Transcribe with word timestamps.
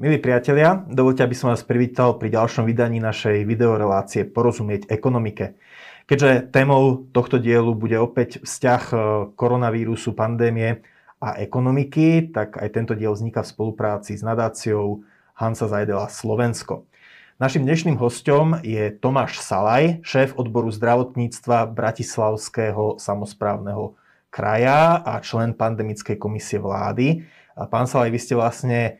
Milí 0.00 0.16
priatelia, 0.16 0.80
dovolte, 0.88 1.20
aby 1.20 1.36
som 1.36 1.52
vás 1.52 1.60
privítal 1.60 2.16
pri 2.16 2.32
ďalšom 2.32 2.64
vydaní 2.64 3.04
našej 3.04 3.44
videorelácie 3.44 4.24
Porozumieť 4.24 4.88
ekonomike. 4.88 5.60
Keďže 6.08 6.48
témou 6.48 7.04
tohto 7.12 7.36
dielu 7.36 7.68
bude 7.76 8.00
opäť 8.00 8.40
vzťah 8.40 8.82
e, 8.88 8.96
koronavírusu, 9.36 10.16
pandémie 10.16 10.80
a 11.20 11.36
ekonomiky, 11.36 12.32
tak 12.32 12.56
aj 12.56 12.72
tento 12.72 12.96
diel 12.96 13.12
vzniká 13.12 13.44
v 13.44 13.52
spolupráci 13.52 14.16
s 14.16 14.24
nadáciou 14.24 15.04
Hansa 15.36 15.68
Zajdela 15.68 16.08
Slovensko. 16.08 16.88
Našim 17.36 17.68
dnešným 17.68 18.00
hostom 18.00 18.56
je 18.64 18.96
Tomáš 19.04 19.44
Salaj, 19.44 20.00
šéf 20.00 20.32
odboru 20.32 20.72
zdravotníctva 20.72 21.76
Bratislavského 21.76 22.96
samozprávneho 22.96 24.00
kraja 24.32 25.04
a 25.04 25.20
člen 25.20 25.52
pandemickej 25.52 26.16
komisie 26.16 26.56
vlády. 26.56 27.20
Pán 27.68 27.84
Salaj, 27.84 28.08
vy 28.08 28.20
ste 28.24 28.32
vlastne 28.32 28.96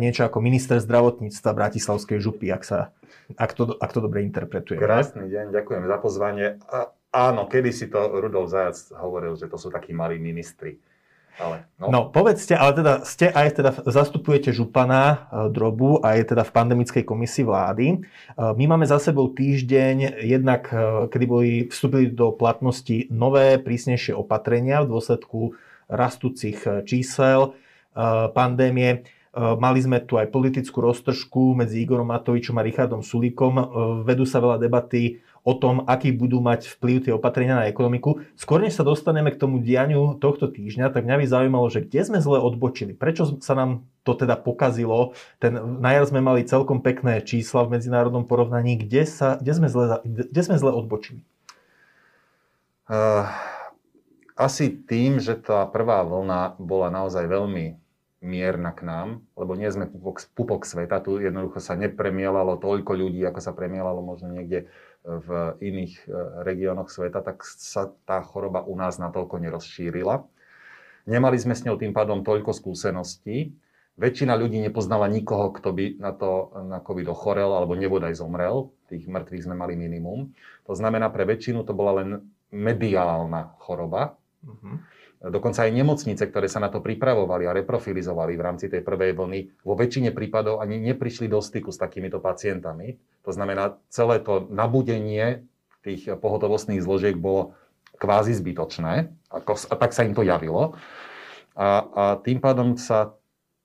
niečo 0.00 0.24
ako 0.24 0.40
minister 0.40 0.80
zdravotníctva 0.80 1.50
Bratislavskej 1.52 2.16
župy, 2.16 2.48
ak, 2.48 2.64
sa, 2.64 2.96
ak, 3.36 3.52
to, 3.52 3.76
ak 3.76 3.90
to 3.92 4.00
dobre 4.00 4.24
interpretuje. 4.24 4.80
Krásny 4.80 5.28
deň, 5.28 5.52
ďakujem 5.52 5.84
za 5.84 5.96
pozvanie. 6.00 6.46
A, 6.72 6.88
áno, 7.12 7.44
kedy 7.44 7.70
si 7.76 7.86
to 7.92 8.00
Rudolf 8.08 8.48
Zajac 8.48 8.76
hovoril, 8.96 9.36
že 9.36 9.52
to 9.52 9.60
sú 9.60 9.68
takí 9.68 9.92
malí 9.92 10.16
ministri. 10.16 10.80
Ale, 11.36 11.68
no. 11.76 11.92
no 11.92 12.00
povedzte, 12.08 12.56
ale 12.56 12.72
teda 12.72 12.92
ste 13.04 13.28
aj 13.28 13.60
teda 13.60 13.70
zastupujete 13.84 14.56
župana 14.56 15.04
e, 15.04 15.16
Drobu 15.52 16.00
a 16.00 16.16
je 16.16 16.32
teda 16.32 16.48
v 16.48 16.54
pandemickej 16.56 17.04
komisii 17.04 17.44
vlády. 17.44 17.86
E, 17.92 17.96
my 18.40 18.64
máme 18.64 18.88
za 18.88 18.96
sebou 18.96 19.28
týždeň, 19.28 20.24
jednak 20.24 20.72
e, 20.72 21.12
kedy 21.12 21.24
boli, 21.28 21.68
vstúpili 21.68 22.08
do 22.08 22.32
platnosti 22.32 23.12
nové, 23.12 23.60
prísnejšie 23.60 24.16
opatrenia 24.16 24.80
v 24.80 24.96
dôsledku 24.96 25.52
rastúcich 25.92 26.66
čísel 26.82 27.54
pandémie. 28.34 29.06
Mali 29.36 29.84
sme 29.84 30.00
tu 30.00 30.16
aj 30.16 30.32
politickú 30.32 30.80
roztržku 30.80 31.52
medzi 31.52 31.84
Igorom 31.84 32.08
Matovičom 32.08 32.56
a 32.56 32.64
Richardom 32.64 33.04
Sulíkom. 33.04 33.60
Vedú 34.08 34.24
sa 34.24 34.40
veľa 34.40 34.56
debaty 34.56 35.20
o 35.44 35.52
tom, 35.54 35.84
aký 35.86 36.10
budú 36.10 36.40
mať 36.42 36.66
vplyv 36.72 36.96
tie 37.06 37.12
opatrenia 37.12 37.54
na 37.54 37.68
ekonomiku. 37.70 38.24
Skôr 38.34 38.64
než 38.64 38.74
sa 38.74 38.82
dostaneme 38.82 39.30
k 39.30 39.38
tomu 39.38 39.62
dianiu 39.62 40.18
tohto 40.18 40.50
týždňa, 40.50 40.90
tak 40.90 41.06
mňa 41.06 41.22
by 41.22 41.26
zaujímalo, 41.28 41.68
že 41.70 41.86
kde 41.86 42.02
sme 42.02 42.18
zle 42.18 42.40
odbočili. 42.42 42.96
Prečo 42.96 43.38
sa 43.38 43.54
nám 43.54 43.86
to 44.02 44.18
teda 44.18 44.40
pokazilo? 44.40 45.14
Ten, 45.38 45.54
najar 45.78 46.08
sme 46.08 46.18
mali 46.18 46.42
celkom 46.42 46.82
pekné 46.82 47.22
čísla 47.22 47.62
v 47.62 47.78
medzinárodnom 47.78 48.26
porovnaní. 48.26 48.74
Kde, 48.74 49.06
sa, 49.06 49.38
kde, 49.38 49.52
sme, 49.54 49.68
zle, 49.70 50.02
kde 50.02 50.40
sme 50.42 50.58
zle 50.58 50.74
odbočili? 50.74 51.22
Uh, 52.90 53.30
asi 54.34 54.74
tým, 54.74 55.22
že 55.22 55.38
tá 55.38 55.62
prvá 55.70 56.02
vlna 56.02 56.58
bola 56.58 56.90
naozaj 56.90 57.22
veľmi 57.22 57.85
mierna 58.24 58.72
k 58.72 58.88
nám, 58.88 59.08
lebo 59.36 59.52
nie 59.54 59.68
sme 59.68 59.86
pupok, 59.86 60.24
pupok 60.32 60.62
sveta, 60.64 61.04
tu 61.04 61.20
jednoducho 61.20 61.60
sa 61.60 61.76
nepremielalo 61.76 62.56
toľko 62.56 62.92
ľudí, 62.96 63.20
ako 63.28 63.40
sa 63.44 63.52
premielalo 63.52 64.00
možno 64.00 64.32
niekde 64.32 64.72
v 65.06 65.28
iných 65.62 65.94
e, 66.02 66.06
regiónoch 66.42 66.90
sveta, 66.90 67.22
tak 67.22 67.46
sa 67.46 67.94
tá 68.08 68.18
choroba 68.26 68.66
u 68.66 68.74
nás 68.74 68.98
natoľko 68.98 69.38
nerozšírila. 69.38 70.26
Nemali 71.06 71.38
sme 71.38 71.54
s 71.54 71.62
ňou 71.62 71.78
tým 71.78 71.94
pádom 71.94 72.26
toľko 72.26 72.50
skúseností. 72.50 73.54
Väčšina 73.96 74.34
ľudí 74.34 74.58
nepoznala 74.58 75.06
nikoho, 75.06 75.54
kto 75.54 75.70
by 75.72 75.84
na 76.02 76.12
to 76.12 76.50
na 76.66 76.82
COVID 76.82 77.06
ochorel 77.08 77.54
alebo 77.54 77.78
nebodaj 77.78 78.18
zomrel. 78.18 78.74
Tých 78.90 79.06
mŕtvych 79.06 79.46
sme 79.46 79.54
mali 79.56 79.78
minimum. 79.78 80.34
To 80.66 80.74
znamená, 80.74 81.08
pre 81.14 81.24
väčšinu 81.24 81.62
to 81.62 81.72
bola 81.72 82.02
len 82.02 82.26
mediálna 82.50 83.56
choroba. 83.62 84.18
Uh-huh. 84.42 84.82
Dokonca 85.26 85.66
aj 85.66 85.74
nemocnice, 85.74 86.22
ktoré 86.30 86.46
sa 86.46 86.62
na 86.62 86.70
to 86.70 86.78
pripravovali 86.78 87.50
a 87.50 87.56
reprofilizovali 87.56 88.38
v 88.38 88.44
rámci 88.46 88.70
tej 88.70 88.86
prvej 88.86 89.16
vlny, 89.18 89.66
vo 89.66 89.74
väčšine 89.74 90.14
prípadov 90.14 90.62
ani 90.62 90.78
neprišli 90.78 91.26
do 91.26 91.42
styku 91.42 91.74
s 91.74 91.82
takýmito 91.82 92.22
pacientami. 92.22 92.94
To 93.26 93.34
znamená, 93.34 93.80
celé 93.90 94.22
to 94.22 94.46
nabudenie 94.54 95.42
tých 95.82 96.06
pohotovostných 96.18 96.82
zložiek 96.82 97.18
bolo 97.18 97.58
kvázi 97.98 98.34
zbytočné, 98.38 99.10
a, 99.32 99.38
a 99.42 99.74
tak 99.78 99.90
sa 99.90 100.06
im 100.06 100.14
to 100.14 100.22
javilo. 100.22 100.78
A, 101.56 101.68
a 101.82 102.04
tým 102.20 102.38
pádom 102.38 102.76
sa 102.78 103.16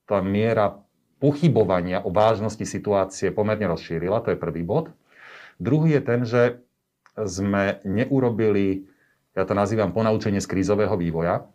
tá 0.09 0.23
miera 0.23 0.81
pochybovania 1.21 2.01
o 2.01 2.09
vážnosti 2.09 2.65
situácie 2.65 3.29
pomerne 3.29 3.69
rozšírila, 3.69 4.25
to 4.25 4.33
je 4.33 4.39
prvý 4.39 4.65
bod. 4.65 4.89
Druhý 5.61 5.99
je 5.99 6.01
ten, 6.01 6.21
že 6.25 6.65
sme 7.13 7.83
neurobili 7.85 8.89
ja 9.31 9.43
to 9.47 9.55
nazývam 9.55 9.95
ponaučenie 9.95 10.43
z 10.43 10.47
krízového 10.49 10.95
vývoja, 10.99 11.47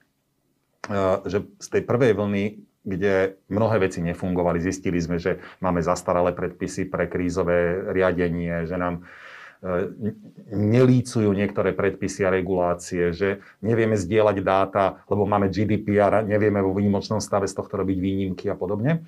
že 1.27 1.45
z 1.59 1.69
tej 1.69 1.83
prvej 1.83 2.15
vlny, 2.15 2.45
kde 2.87 3.43
mnohé 3.51 3.83
veci 3.83 3.99
nefungovali, 3.99 4.63
zistili 4.63 5.03
sme, 5.03 5.19
že 5.19 5.43
máme 5.59 5.83
zastaralé 5.83 6.31
predpisy 6.31 6.87
pre 6.87 7.11
krízové 7.11 7.83
riadenie, 7.91 8.63
že 8.63 8.79
nám 8.79 9.03
e, 9.03 9.91
nelícujú 10.55 11.27
niektoré 11.35 11.75
predpisy 11.75 12.23
a 12.23 12.31
regulácie, 12.31 13.11
že 13.11 13.43
nevieme 13.59 13.99
zdieľať 13.99 14.37
dáta, 14.47 15.03
lebo 15.11 15.27
máme 15.27 15.51
GDPR, 15.51 16.23
nevieme 16.23 16.63
vo 16.63 16.71
výnimočnom 16.79 17.19
stave 17.19 17.51
z 17.51 17.59
tohto 17.59 17.75
robiť 17.75 17.99
výnimky 17.99 18.47
a 18.47 18.55
podobne. 18.55 19.03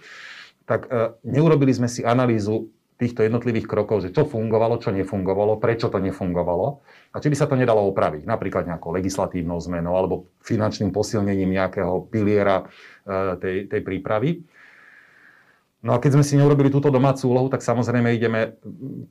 Tak 0.67 0.91
e, 0.91 1.15
neurobili 1.23 1.71
sme 1.71 1.87
si 1.87 2.03
analýzu 2.03 2.67
týchto 2.99 3.23
jednotlivých 3.23 3.71
krokov, 3.71 4.03
že 4.03 4.11
čo 4.11 4.27
fungovalo, 4.27 4.83
čo 4.83 4.91
nefungovalo, 4.91 5.63
prečo 5.63 5.87
to 5.87 6.03
nefungovalo 6.03 6.83
a 7.15 7.17
či 7.23 7.31
by 7.31 7.37
sa 7.39 7.47
to 7.47 7.55
nedalo 7.55 7.87
opraviť, 7.95 8.27
napríklad 8.27 8.67
nejakou 8.67 8.91
legislatívnou 8.91 9.63
zmenou 9.63 9.95
alebo 9.95 10.27
finančným 10.43 10.91
posilnením 10.91 11.55
nejakého 11.55 12.11
piliera 12.11 12.67
e, 13.07 13.39
tej, 13.39 13.57
tej 13.71 13.81
prípravy. 13.87 14.43
No 15.79 15.95
a 15.95 16.03
keď 16.03 16.19
sme 16.19 16.27
si 16.27 16.35
neurobili 16.35 16.75
túto 16.75 16.91
domácu 16.91 17.31
úlohu, 17.31 17.47
tak 17.47 17.63
samozrejme 17.63 18.11
ideme 18.11 18.59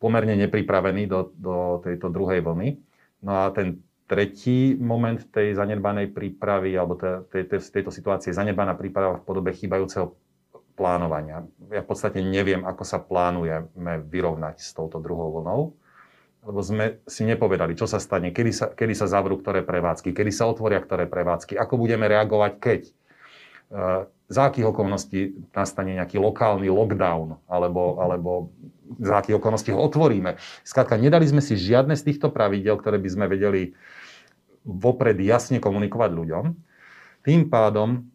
pomerne 0.04 0.36
nepripravení 0.36 1.08
do, 1.08 1.32
do 1.40 1.80
tejto 1.80 2.12
druhej 2.12 2.44
vlny. 2.44 2.76
No 3.24 3.48
a 3.48 3.56
ten 3.56 3.80
tretí 4.04 4.76
moment 4.76 5.32
tej 5.32 5.56
zanedbanej 5.56 6.12
prípravy, 6.12 6.76
alebo 6.76 7.00
tej, 7.00 7.48
tej, 7.48 7.60
tejto 7.72 7.92
situácie 7.92 8.36
zanedbaná 8.36 8.76
príprava 8.76 9.16
v 9.20 9.24
podobe 9.24 9.56
chýbajúceho 9.56 10.12
plánovania. 10.78 11.42
Ja 11.74 11.82
v 11.82 11.90
podstate 11.90 12.22
neviem, 12.22 12.62
ako 12.62 12.86
sa 12.86 13.02
plánujeme 13.02 14.06
vyrovnať 14.06 14.62
s 14.62 14.78
touto 14.78 15.02
druhou 15.02 15.42
vlnou, 15.42 15.74
lebo 16.46 16.60
sme 16.62 17.02
si 17.10 17.26
nepovedali, 17.26 17.74
čo 17.74 17.90
sa 17.90 17.98
stane, 17.98 18.30
kedy 18.30 18.52
sa, 18.54 18.66
kedy 18.72 18.94
sa 18.94 19.10
zavrú 19.10 19.42
ktoré 19.42 19.66
prevádzky, 19.66 20.14
kedy 20.14 20.30
sa 20.30 20.46
otvoria 20.46 20.80
ktoré 20.80 21.10
prevádzky, 21.10 21.58
ako 21.58 21.82
budeme 21.82 22.06
reagovať, 22.06 22.54
keď. 22.62 22.82
E, 22.88 22.92
za 24.28 24.42
akých 24.52 24.70
okolností 24.70 25.50
nastane 25.56 25.98
nejaký 25.98 26.20
lokálny 26.20 26.70
lockdown, 26.70 27.42
alebo, 27.50 27.98
alebo 28.00 28.52
za 29.02 29.24
akých 29.24 29.40
okolností 29.40 29.72
ho 29.72 29.80
otvoríme. 29.82 30.40
Skrátka, 30.64 31.00
nedali 31.00 31.28
sme 31.28 31.44
si 31.44 31.60
žiadne 31.60 31.96
z 31.96 32.06
týchto 32.12 32.32
pravidel, 32.32 32.80
ktoré 32.80 33.02
by 33.02 33.10
sme 33.12 33.26
vedeli 33.28 33.76
vopred 34.68 35.16
jasne 35.24 35.64
komunikovať 35.64 36.12
ľuďom. 36.12 36.46
Tým 37.24 37.48
pádom 37.48 38.08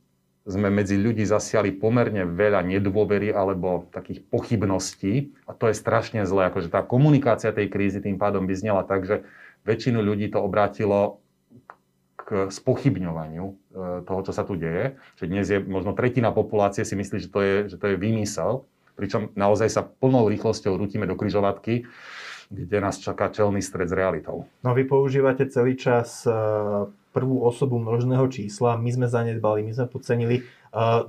sme 0.42 0.74
medzi 0.74 0.98
ľudí 0.98 1.22
zasiali 1.22 1.70
pomerne 1.70 2.26
veľa 2.26 2.66
nedôvery 2.66 3.30
alebo 3.30 3.86
takých 3.94 4.26
pochybností 4.26 5.30
a 5.46 5.54
to 5.54 5.70
je 5.70 5.78
strašne 5.78 6.26
zlé. 6.26 6.50
Akože 6.50 6.66
tá 6.66 6.82
komunikácia 6.82 7.54
tej 7.54 7.70
krízy 7.70 8.02
tým 8.02 8.18
pádom 8.18 8.50
by 8.50 8.54
znela 8.58 8.82
tak, 8.82 9.06
že 9.06 9.22
väčšinu 9.62 10.02
ľudí 10.02 10.34
to 10.34 10.42
obrátilo 10.42 11.22
k 12.18 12.50
spochybňovaniu 12.50 13.44
e, 13.46 13.54
toho, 14.02 14.20
čo 14.26 14.32
sa 14.34 14.42
tu 14.42 14.58
deje. 14.58 14.98
Že 15.18 15.24
dnes 15.30 15.46
je 15.46 15.58
možno 15.62 15.94
tretina 15.94 16.34
populácie 16.34 16.82
si 16.82 16.98
myslí, 16.98 17.18
že 17.22 17.30
to 17.30 17.40
je, 17.42 17.54
že 17.70 17.76
to 17.78 17.94
je 17.94 17.96
výmysel, 17.98 18.66
pričom 18.98 19.30
naozaj 19.38 19.68
sa 19.70 19.82
plnou 19.86 20.26
rýchlosťou 20.26 20.74
rútime 20.74 21.06
do 21.06 21.14
kryžovatky, 21.14 21.86
kde 22.52 22.78
nás 22.82 22.98
čaká 22.98 23.30
čelný 23.30 23.62
stred 23.62 23.88
s 23.88 23.94
realitou. 23.94 24.46
No 24.66 24.74
vy 24.74 24.84
používate 24.86 25.46
celý 25.50 25.78
čas 25.78 26.26
e, 26.26 26.34
prvú 27.12 27.44
osobu 27.44 27.76
množného 27.76 28.24
čísla. 28.32 28.80
My 28.80 28.90
sme 28.90 29.06
zanedbali, 29.06 29.60
my 29.62 29.72
sme 29.76 29.86
podcenili. 29.86 30.48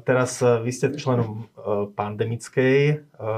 Teraz 0.04 0.44
e, 0.44 0.60
vy 0.60 0.72
ste 0.76 0.92
členom 0.92 1.48
e, 1.48 1.56
pandemickej 1.96 2.78
e, 2.92 2.96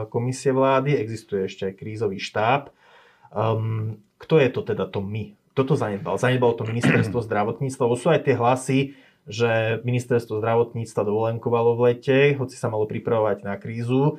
komisie 0.10 0.50
vlády, 0.50 0.98
existuje 0.98 1.46
ešte 1.46 1.70
aj 1.70 1.78
krízový 1.78 2.18
štáb. 2.18 2.74
Ehm, 3.30 4.02
kto 4.18 4.42
je 4.42 4.50
to 4.50 4.66
teda 4.66 4.90
to 4.90 5.06
my? 5.06 5.38
Kto 5.54 5.62
to 5.70 5.74
zanedbal? 5.78 6.18
Zanedbalo 6.18 6.58
to 6.58 6.66
ministerstvo 6.66 7.22
zdravotníctva, 7.22 7.86
lebo 7.86 7.94
sú 7.94 8.10
aj 8.10 8.26
tie 8.26 8.34
hlasy, 8.34 8.80
že 9.30 9.82
ministerstvo 9.86 10.42
zdravotníctva 10.42 11.02
dovolenkovalo 11.06 11.78
v 11.78 11.94
lete, 11.94 12.18
hoci 12.34 12.58
sa 12.58 12.74
malo 12.74 12.90
pripravovať 12.90 13.46
na 13.46 13.62
krízu. 13.62 14.18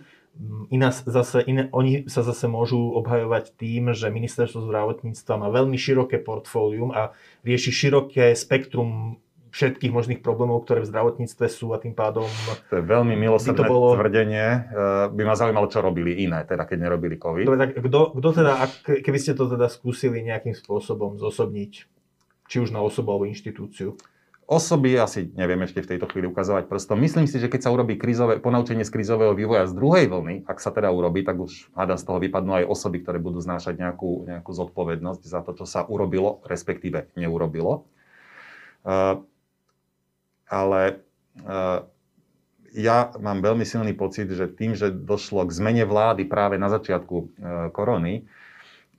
Iná 0.69 0.93
zase, 0.93 1.41
iné, 1.49 1.73
oni 1.73 2.05
sa 2.13 2.21
zase 2.21 2.45
môžu 2.45 2.93
obhajovať 3.01 3.57
tým, 3.57 3.97
že 3.97 4.13
ministerstvo 4.13 4.69
zdravotníctva 4.69 5.35
má 5.41 5.49
veľmi 5.49 5.81
široké 5.81 6.21
portfólium 6.21 6.93
a 6.93 7.17
rieši 7.41 7.73
široké 7.73 8.37
spektrum 8.37 9.17
všetkých 9.57 9.89
možných 9.89 10.21
problémov, 10.21 10.69
ktoré 10.69 10.85
v 10.85 10.93
zdravotníctve 10.93 11.47
sú 11.49 11.73
a 11.73 11.81
tým 11.81 11.97
pádom... 11.97 12.29
To 12.69 12.77
je 12.77 12.85
veľmi 12.85 13.17
milosrdné 13.17 13.65
bolo... 13.65 13.97
tvrdenie. 13.97 14.45
E, 14.45 14.59
by 15.17 15.23
ma 15.25 15.33
zaujímalo, 15.33 15.73
čo 15.73 15.81
robili 15.81 16.29
iné, 16.29 16.45
teda 16.45 16.69
keď 16.69 16.77
nerobili 16.77 17.17
COVID. 17.17 17.49
Dobre, 17.49 17.61
tak 17.65 17.73
kto, 17.81 18.01
kto 18.21 18.29
teda, 18.37 18.53
ak, 18.61 18.73
keby 19.01 19.17
ste 19.17 19.33
to 19.33 19.49
teda 19.49 19.73
skúsili 19.73 20.21
nejakým 20.21 20.53
spôsobom 20.53 21.17
zosobniť, 21.17 21.73
či 22.53 22.57
už 22.61 22.69
na 22.69 22.85
osobu 22.85 23.17
alebo 23.17 23.25
inštitúciu? 23.25 23.97
Osoby 24.47 24.95
asi 24.95 25.35
neviem 25.35 25.59
ešte 25.67 25.83
v 25.83 25.91
tejto 25.95 26.07
chvíli 26.07 26.31
ukazovať 26.31 26.71
prstom. 26.71 27.03
Myslím 27.03 27.27
si, 27.27 27.43
že 27.43 27.51
keď 27.51 27.67
sa 27.67 27.75
urobí 27.75 27.99
krízové, 27.99 28.39
ponaučenie 28.39 28.87
z 28.87 28.95
krízového 28.95 29.35
vývoja 29.35 29.67
z 29.67 29.75
druhej 29.75 30.07
vlny, 30.07 30.47
ak 30.47 30.63
sa 30.63 30.71
teda 30.71 30.95
urobí, 30.95 31.27
tak 31.27 31.37
už 31.43 31.75
hada 31.75 31.99
z 31.99 32.07
toho 32.07 32.23
vypadnú 32.23 32.63
aj 32.63 32.71
osoby, 32.71 33.03
ktoré 33.03 33.19
budú 33.19 33.43
znášať 33.43 33.75
nejakú, 33.75 34.31
nejakú 34.31 34.51
zodpovednosť 34.55 35.23
za 35.27 35.43
to, 35.43 35.59
čo 35.59 35.67
sa 35.67 35.83
urobilo, 35.83 36.41
respektíve 36.47 37.11
neurobilo. 37.19 37.91
Uh, 38.87 39.27
ale 40.47 41.03
uh, 41.43 41.83
ja 42.71 43.11
mám 43.19 43.43
veľmi 43.43 43.67
silný 43.67 43.99
pocit, 43.99 44.31
že 44.31 44.47
tým, 44.47 44.79
že 44.79 44.95
došlo 44.95 45.43
k 45.43 45.51
zmene 45.59 45.83
vlády 45.83 46.23
práve 46.23 46.55
na 46.55 46.71
začiatku 46.71 47.17
uh, 47.19 47.27
korony, 47.75 48.31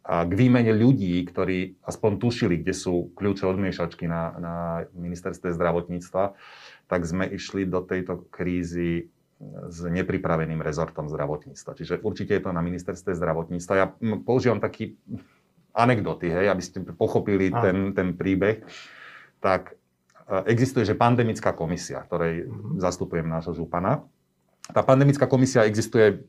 k 0.07 0.31
výmene 0.31 0.71
ľudí, 0.71 1.19
ktorí 1.27 1.83
aspoň 1.83 2.12
tušili, 2.15 2.63
kde 2.63 2.71
sú 2.71 3.12
kľúče 3.12 3.44
od 3.44 3.59
miešačky 3.59 4.07
na, 4.07 4.31
na 4.39 4.56
ministerstve 4.95 5.51
zdravotníctva, 5.51 6.24
tak 6.88 7.01
sme 7.04 7.27
išli 7.27 7.68
do 7.68 7.83
tejto 7.83 8.24
krízy 8.31 9.12
s 9.68 9.83
nepripraveným 9.83 10.63
rezortom 10.63 11.12
zdravotníctva. 11.12 11.71
Čiže 11.75 11.94
určite 12.01 12.39
je 12.39 12.44
to 12.48 12.56
na 12.56 12.63
ministerstve 12.63 13.13
zdravotníctva. 13.19 13.74
Ja 13.75 13.92
používam 14.24 14.63
taký 14.63 14.95
anekdoty, 15.75 16.31
hej, 16.31 16.50
aby 16.50 16.63
ste 16.63 16.81
pochopili 16.95 17.53
ten, 17.53 17.94
ten 17.94 18.18
príbeh. 18.18 18.65
Tak 19.44 19.75
e, 20.25 20.50
existuje, 20.50 20.88
že 20.88 20.98
pandemická 20.98 21.53
komisia, 21.53 22.01
ktorej 22.01 22.48
mm-hmm. 22.48 22.81
zastupujem 22.81 23.27
nášho 23.30 23.53
župana. 23.53 24.07
Tá 24.71 24.81
pandemická 24.81 25.30
komisia 25.30 25.69
existuje 25.69 26.25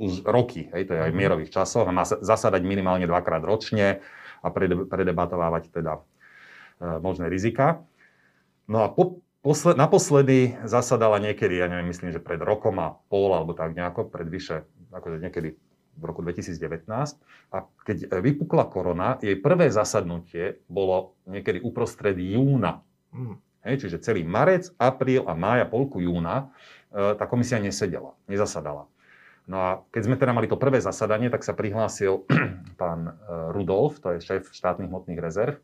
už 0.00 0.24
roky, 0.24 0.72
hej, 0.72 0.88
to 0.88 0.96
je 0.96 1.00
aj 1.00 1.12
v 1.12 1.16
mhm. 1.16 1.22
mierových 1.22 1.50
časoch 1.52 1.84
a 1.84 1.92
má 1.92 2.04
zasadať 2.04 2.62
minimálne 2.64 3.04
dvakrát 3.04 3.44
ročne 3.44 4.00
a 4.40 4.48
predebatovávať 4.88 5.68
teda 5.68 6.00
e, 6.00 6.02
možné 7.04 7.28
rizika. 7.28 7.84
No 8.64 8.86
a 8.86 8.88
po, 8.88 9.20
posled, 9.44 9.76
naposledy 9.76 10.56
zasadala 10.64 11.20
niekedy, 11.20 11.60
ja 11.60 11.68
neviem, 11.68 11.92
myslím, 11.92 12.12
že 12.12 12.22
pred 12.22 12.40
rokom 12.40 12.80
a 12.80 12.96
pol 13.12 13.36
alebo 13.36 13.52
tak 13.52 13.76
nejako, 13.76 14.08
pred 14.08 14.28
vyše, 14.28 14.64
akože 14.92 15.20
niekedy 15.20 15.56
v 16.00 16.02
roku 16.02 16.24
2019. 16.24 16.88
A 17.52 17.56
keď 17.84 18.08
vypukla 18.08 18.64
korona, 18.72 19.20
jej 19.20 19.36
prvé 19.36 19.68
zasadnutie 19.68 20.64
bolo 20.70 21.18
niekedy 21.28 21.60
uprostred 21.60 22.16
júna. 22.16 22.80
Mm. 23.12 23.36
Hej, 23.60 23.84
čiže 23.84 24.00
celý 24.00 24.24
marec, 24.24 24.72
apríl 24.80 25.20
a 25.28 25.36
mája, 25.36 25.68
polku 25.68 26.00
júna, 26.00 26.48
e, 26.88 27.12
tá 27.20 27.28
komisia 27.28 27.60
nesedela, 27.60 28.16
nezasadala. 28.24 28.88
No 29.50 29.58
a 29.58 29.70
keď 29.90 30.02
sme 30.06 30.14
teda 30.14 30.30
mali 30.30 30.46
to 30.46 30.54
prvé 30.54 30.78
zasadanie, 30.78 31.26
tak 31.26 31.42
sa 31.42 31.58
prihlásil 31.58 32.22
pán 32.80 33.10
e, 33.10 33.12
Rudolf, 33.50 33.98
to 33.98 34.14
je 34.14 34.22
šéf 34.22 34.54
štátnych 34.54 34.86
hmotných 34.86 35.18
rezerv, 35.18 35.58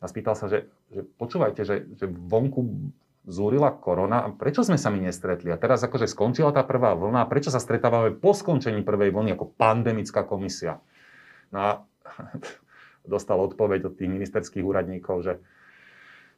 a 0.00 0.08
spýtal 0.08 0.32
sa, 0.32 0.48
že, 0.48 0.64
že 0.88 1.04
počúvajte, 1.20 1.60
že, 1.60 1.84
že 1.92 2.08
vonku 2.08 2.64
zúrila 3.28 3.68
korona 3.68 4.24
a 4.24 4.32
prečo 4.32 4.64
sme 4.64 4.80
sa 4.80 4.88
mi 4.88 5.04
nestretli? 5.04 5.52
A 5.52 5.60
teraz 5.60 5.84
akože 5.84 6.08
skončila 6.08 6.56
tá 6.56 6.64
prvá 6.64 6.96
vlna, 6.96 7.28
prečo 7.28 7.52
sa 7.52 7.60
stretávame 7.60 8.16
po 8.16 8.32
skončení 8.32 8.80
prvej 8.80 9.12
vlny 9.12 9.36
ako 9.36 9.52
pandemická 9.60 10.24
komisia? 10.24 10.80
No 11.52 11.58
a 11.60 11.70
dostal 13.12 13.36
odpoveď 13.44 13.92
od 13.92 13.94
tých 14.00 14.08
ministerských 14.08 14.64
úradníkov, 14.64 15.20
že 15.20 15.34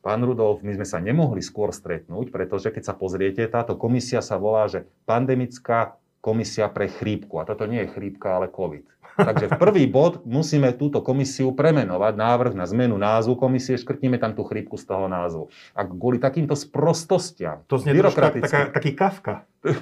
Pán 0.02 0.18
Rudolf, 0.26 0.66
my 0.66 0.74
sme 0.74 0.82
sa 0.82 0.98
nemohli 0.98 1.38
skôr 1.38 1.70
stretnúť, 1.70 2.34
pretože 2.34 2.74
keď 2.74 2.90
sa 2.90 2.94
pozriete, 2.98 3.46
táto 3.46 3.78
komisia 3.78 4.18
sa 4.18 4.34
volá, 4.34 4.66
že 4.66 4.90
pandemická 5.06 5.94
komisia 6.22 6.70
pre 6.70 6.86
chrípku. 6.86 7.42
A 7.42 7.44
toto 7.44 7.66
nie 7.66 7.82
je 7.84 7.92
chrípka, 7.92 8.38
ale 8.38 8.46
COVID. 8.48 8.86
Takže 9.12 9.52
v 9.52 9.58
prvý 9.60 9.84
bod 9.84 10.24
musíme 10.24 10.72
túto 10.72 11.04
komisiu 11.04 11.52
premenovať, 11.52 12.16
návrh 12.16 12.54
na 12.56 12.64
zmenu 12.64 12.96
názvu 12.96 13.36
komisie, 13.36 13.76
škrtneme 13.76 14.16
tam 14.16 14.32
tú 14.32 14.46
chrípku 14.46 14.80
z 14.80 14.88
toho 14.88 15.04
názvu. 15.04 15.52
A 15.76 15.84
kvôli 15.84 16.16
takýmto 16.16 16.56
sprostostiam, 16.56 17.60
to 17.68 17.76
znie 17.76 17.92
taká, 18.00 18.72
taký 18.72 18.96
kafka. 18.96 19.44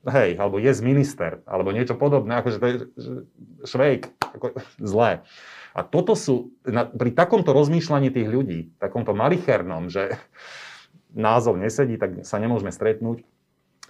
Hej, 0.00 0.40
alebo 0.40 0.56
je 0.56 0.72
z 0.72 0.80
minister, 0.80 1.44
alebo 1.44 1.76
niečo 1.76 1.92
podobné, 1.92 2.40
akože 2.40 2.56
to 2.56 2.66
je 2.66 2.76
švejk, 3.68 4.02
ako, 4.38 4.46
zlé. 4.92 5.26
A 5.74 5.80
toto 5.82 6.14
sú, 6.14 6.54
na, 6.62 6.86
pri 6.86 7.10
takomto 7.12 7.50
rozmýšľaní 7.50 8.08
tých 8.14 8.28
ľudí, 8.30 8.60
takomto 8.78 9.12
malichernom, 9.12 9.90
že 9.90 10.14
názov 11.12 11.58
nesedí, 11.58 11.98
tak 11.98 12.22
sa 12.22 12.38
nemôžeme 12.38 12.70
stretnúť, 12.70 13.26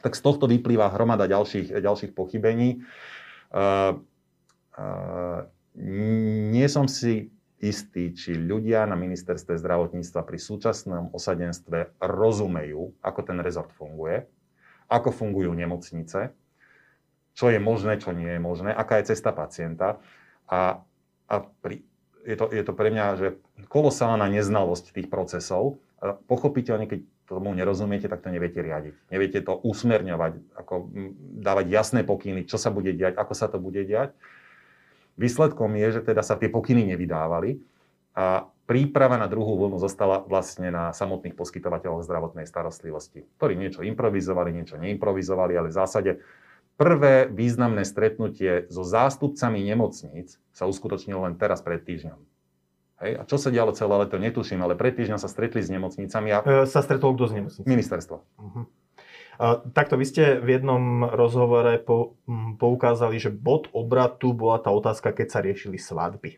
tak 0.00 0.16
z 0.16 0.22
tohto 0.24 0.48
vyplýva 0.48 0.92
hromada 0.92 1.28
ďalších, 1.28 1.76
ďalších 1.76 2.12
pochybení. 2.16 2.82
Uh, 3.52 4.00
uh, 4.74 5.46
nie 6.50 6.66
som 6.66 6.90
si 6.90 7.30
istý, 7.60 8.16
či 8.16 8.40
ľudia 8.40 8.88
na 8.88 8.96
ministerstve 8.96 9.60
zdravotníctva 9.60 10.24
pri 10.24 10.38
súčasnom 10.40 11.12
osadenstve 11.12 12.00
rozumejú, 12.00 12.96
ako 13.04 13.20
ten 13.20 13.38
rezort 13.44 13.68
funguje, 13.76 14.24
ako 14.88 15.12
fungujú 15.12 15.52
nemocnice, 15.52 16.32
čo 17.36 17.46
je 17.52 17.60
možné, 17.60 18.00
čo 18.00 18.16
nie 18.16 18.32
je 18.32 18.40
možné, 18.40 18.72
aká 18.72 18.98
je 18.98 19.12
cesta 19.12 19.30
pacienta. 19.30 20.00
A, 20.48 20.82
a 21.30 21.34
pri, 21.62 21.84
je, 22.24 22.36
to, 22.36 22.48
je 22.50 22.62
to 22.64 22.72
pre 22.72 22.88
mňa 22.90 23.06
že 23.20 23.28
kolosálna 23.68 24.26
neznalosť 24.32 24.96
tých 24.96 25.08
procesov. 25.12 25.78
A 26.00 26.16
pochopiteľne, 26.16 26.88
keď 26.88 27.00
tomu 27.30 27.54
nerozumiete, 27.54 28.10
tak 28.10 28.26
to 28.26 28.34
neviete 28.34 28.58
riadiť. 28.58 28.94
Neviete 29.14 29.38
to 29.46 29.54
usmerňovať, 29.54 30.58
ako 30.58 30.90
dávať 31.38 31.66
jasné 31.70 32.02
pokyny, 32.02 32.42
čo 32.50 32.58
sa 32.58 32.74
bude 32.74 32.90
diať, 32.90 33.14
ako 33.14 33.34
sa 33.38 33.46
to 33.46 33.62
bude 33.62 33.86
diať. 33.86 34.10
Výsledkom 35.14 35.78
je, 35.78 35.94
že 35.94 36.02
teda 36.02 36.26
sa 36.26 36.34
tie 36.34 36.50
pokyny 36.50 36.90
nevydávali 36.90 37.62
a 38.18 38.50
príprava 38.66 39.14
na 39.14 39.30
druhú 39.30 39.54
vlnu 39.54 39.78
zostala 39.78 40.22
vlastne 40.26 40.74
na 40.74 40.90
samotných 40.90 41.38
poskytovateľoch 41.38 42.06
zdravotnej 42.06 42.46
starostlivosti, 42.46 43.26
ktorí 43.38 43.54
niečo 43.54 43.86
improvizovali, 43.86 44.50
niečo 44.50 44.78
neimprovizovali, 44.78 45.54
ale 45.54 45.70
v 45.70 45.78
zásade 45.78 46.10
prvé 46.80 47.28
významné 47.28 47.84
stretnutie 47.84 48.70
so 48.72 48.80
zástupcami 48.82 49.60
nemocníc 49.62 50.40
sa 50.50 50.64
uskutočnilo 50.64 51.28
len 51.28 51.36
teraz 51.36 51.60
pred 51.60 51.84
týždňom. 51.84 52.16
Hej, 53.00 53.12
a 53.16 53.22
čo 53.24 53.40
sa 53.40 53.48
dialo 53.48 53.72
celé 53.72 53.96
leto, 53.96 54.20
netuším, 54.20 54.60
ale 54.60 54.76
pred 54.76 54.92
týždňom 54.92 55.16
sa 55.16 55.24
stretli 55.24 55.64
s 55.64 55.72
nemocnicami. 55.72 56.28
A... 56.36 56.38
E, 56.44 56.68
sa 56.68 56.84
stretol 56.84 57.16
kto 57.16 57.24
s 57.28 57.32
nemocnicami? 57.32 57.72
Ministerstvo. 57.72 58.16
Uh-huh. 58.20 58.64
A, 59.40 59.64
takto 59.72 59.96
vy 59.96 60.04
ste 60.04 60.36
v 60.36 60.60
jednom 60.60 61.08
rozhovore 61.08 61.80
po, 61.80 62.20
m, 62.28 62.60
poukázali, 62.60 63.16
že 63.16 63.32
bod 63.32 63.72
obratu 63.72 64.36
bola 64.36 64.60
tá 64.60 64.68
otázka, 64.68 65.16
keď 65.16 65.26
sa 65.32 65.40
riešili 65.40 65.80
svadby. 65.80 66.36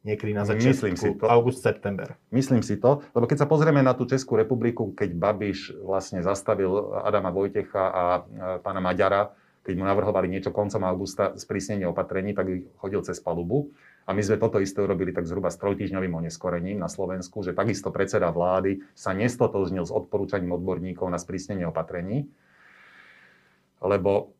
Niekedy 0.00 0.32
na 0.32 0.48
začiatku, 0.48 0.72
Myslím 0.72 0.96
si 0.96 1.10
to. 1.12 1.28
august, 1.28 1.60
september. 1.60 2.16
Myslím 2.32 2.64
si 2.64 2.80
to, 2.80 3.04
lebo 3.12 3.28
keď 3.28 3.44
sa 3.44 3.50
pozrieme 3.50 3.84
na 3.84 3.92
tú 3.92 4.08
Českú 4.08 4.32
republiku, 4.32 4.96
keď 4.96 5.12
Babiš 5.12 5.76
vlastne 5.84 6.24
zastavil 6.24 6.72
Adama 7.04 7.28
Vojtecha 7.28 7.84
a 7.92 8.04
pána 8.64 8.80
Maďara, 8.80 9.36
keď 9.60 9.74
mu 9.76 9.84
navrhovali 9.84 10.32
niečo 10.32 10.56
koncom 10.56 10.80
augusta 10.88 11.36
sprísnenie 11.36 11.84
opatrení, 11.84 12.32
tak 12.32 12.48
ich 12.48 12.64
chodil 12.80 13.04
cez 13.04 13.20
palubu. 13.20 13.76
A 14.10 14.14
my 14.16 14.26
sme 14.26 14.42
toto 14.42 14.58
isté 14.58 14.82
urobili 14.82 15.14
tak 15.14 15.30
zhruba 15.30 15.54
s 15.54 15.60
trojtýždňovým 15.62 16.26
oneskorením 16.26 16.82
na 16.82 16.90
Slovensku, 16.90 17.46
že 17.46 17.54
takisto 17.54 17.94
predseda 17.94 18.34
vlády 18.34 18.82
sa 18.90 19.14
nestotožnil 19.14 19.86
s 19.86 19.94
odporúčaním 19.94 20.58
odborníkov 20.58 21.06
na 21.06 21.14
sprísnenie 21.14 21.62
opatrení, 21.70 22.26
lebo 23.78 24.34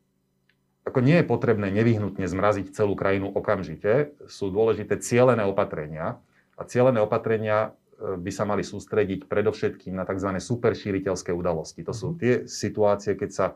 ako 0.82 0.98
nie 1.06 1.22
je 1.22 1.30
potrebné 1.30 1.70
nevyhnutne 1.70 2.26
zmraziť 2.26 2.74
celú 2.74 2.98
krajinu 2.98 3.30
okamžite, 3.30 4.18
sú 4.26 4.50
dôležité 4.50 4.98
cielené 4.98 5.46
opatrenia 5.46 6.18
a 6.58 6.66
cielené 6.66 6.98
opatrenia 6.98 7.70
e, 7.94 8.18
by 8.18 8.30
sa 8.34 8.42
mali 8.42 8.66
sústrediť 8.66 9.30
predovšetkým 9.30 9.94
na 9.94 10.02
tzv. 10.02 10.34
superšíriteľské 10.34 11.30
udalosti. 11.30 11.86
To 11.86 11.94
sú 11.94 12.06
mhm. 12.10 12.16
tie 12.18 12.34
situácie, 12.50 13.14
keď 13.14 13.30
sa 13.30 13.46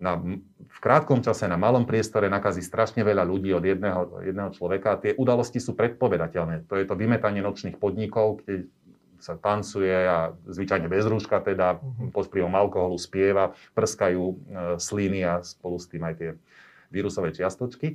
na, 0.00 0.16
v 0.56 0.78
krátkom 0.80 1.20
čase 1.20 1.44
na 1.44 1.60
malom 1.60 1.84
priestore 1.84 2.32
nakazí 2.32 2.64
strašne 2.64 3.04
veľa 3.04 3.22
ľudí 3.28 3.52
od 3.52 3.60
jedného, 3.60 4.24
jedného 4.24 4.50
človeka. 4.56 4.96
Tie 4.96 5.12
udalosti 5.14 5.60
sú 5.60 5.76
predpovedateľné. 5.76 6.66
To 6.72 6.80
je 6.80 6.88
to 6.88 6.96
vymetanie 6.96 7.44
nočných 7.44 7.76
podnikov, 7.76 8.40
kde 8.42 8.72
sa 9.20 9.36
tancuje 9.36 9.92
a 9.92 10.32
zvyčajne 10.48 10.88
bez 10.88 11.04
rúška 11.04 11.44
teda, 11.44 11.76
mhm. 11.76 12.16
pod 12.16 12.32
vplyvom 12.32 12.56
alkoholu 12.56 12.96
spieva, 12.96 13.52
prskajú 13.76 14.24
e, 14.24 14.34
sliny 14.80 15.20
a 15.28 15.44
spolu 15.44 15.76
s 15.76 15.86
tým 15.86 16.02
aj 16.08 16.14
tie 16.16 16.30
vírusové 16.88 17.36
čiastočky. 17.36 17.94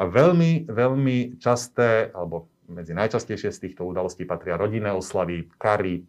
A 0.00 0.08
veľmi, 0.08 0.72
veľmi 0.72 1.36
časté, 1.36 2.08
alebo 2.16 2.48
medzi 2.72 2.96
najčastejšie 2.96 3.52
z 3.52 3.62
týchto 3.68 3.84
udalostí 3.84 4.24
patria 4.24 4.56
rodinné 4.56 4.88
oslavy, 4.88 5.52
kary 5.60 6.08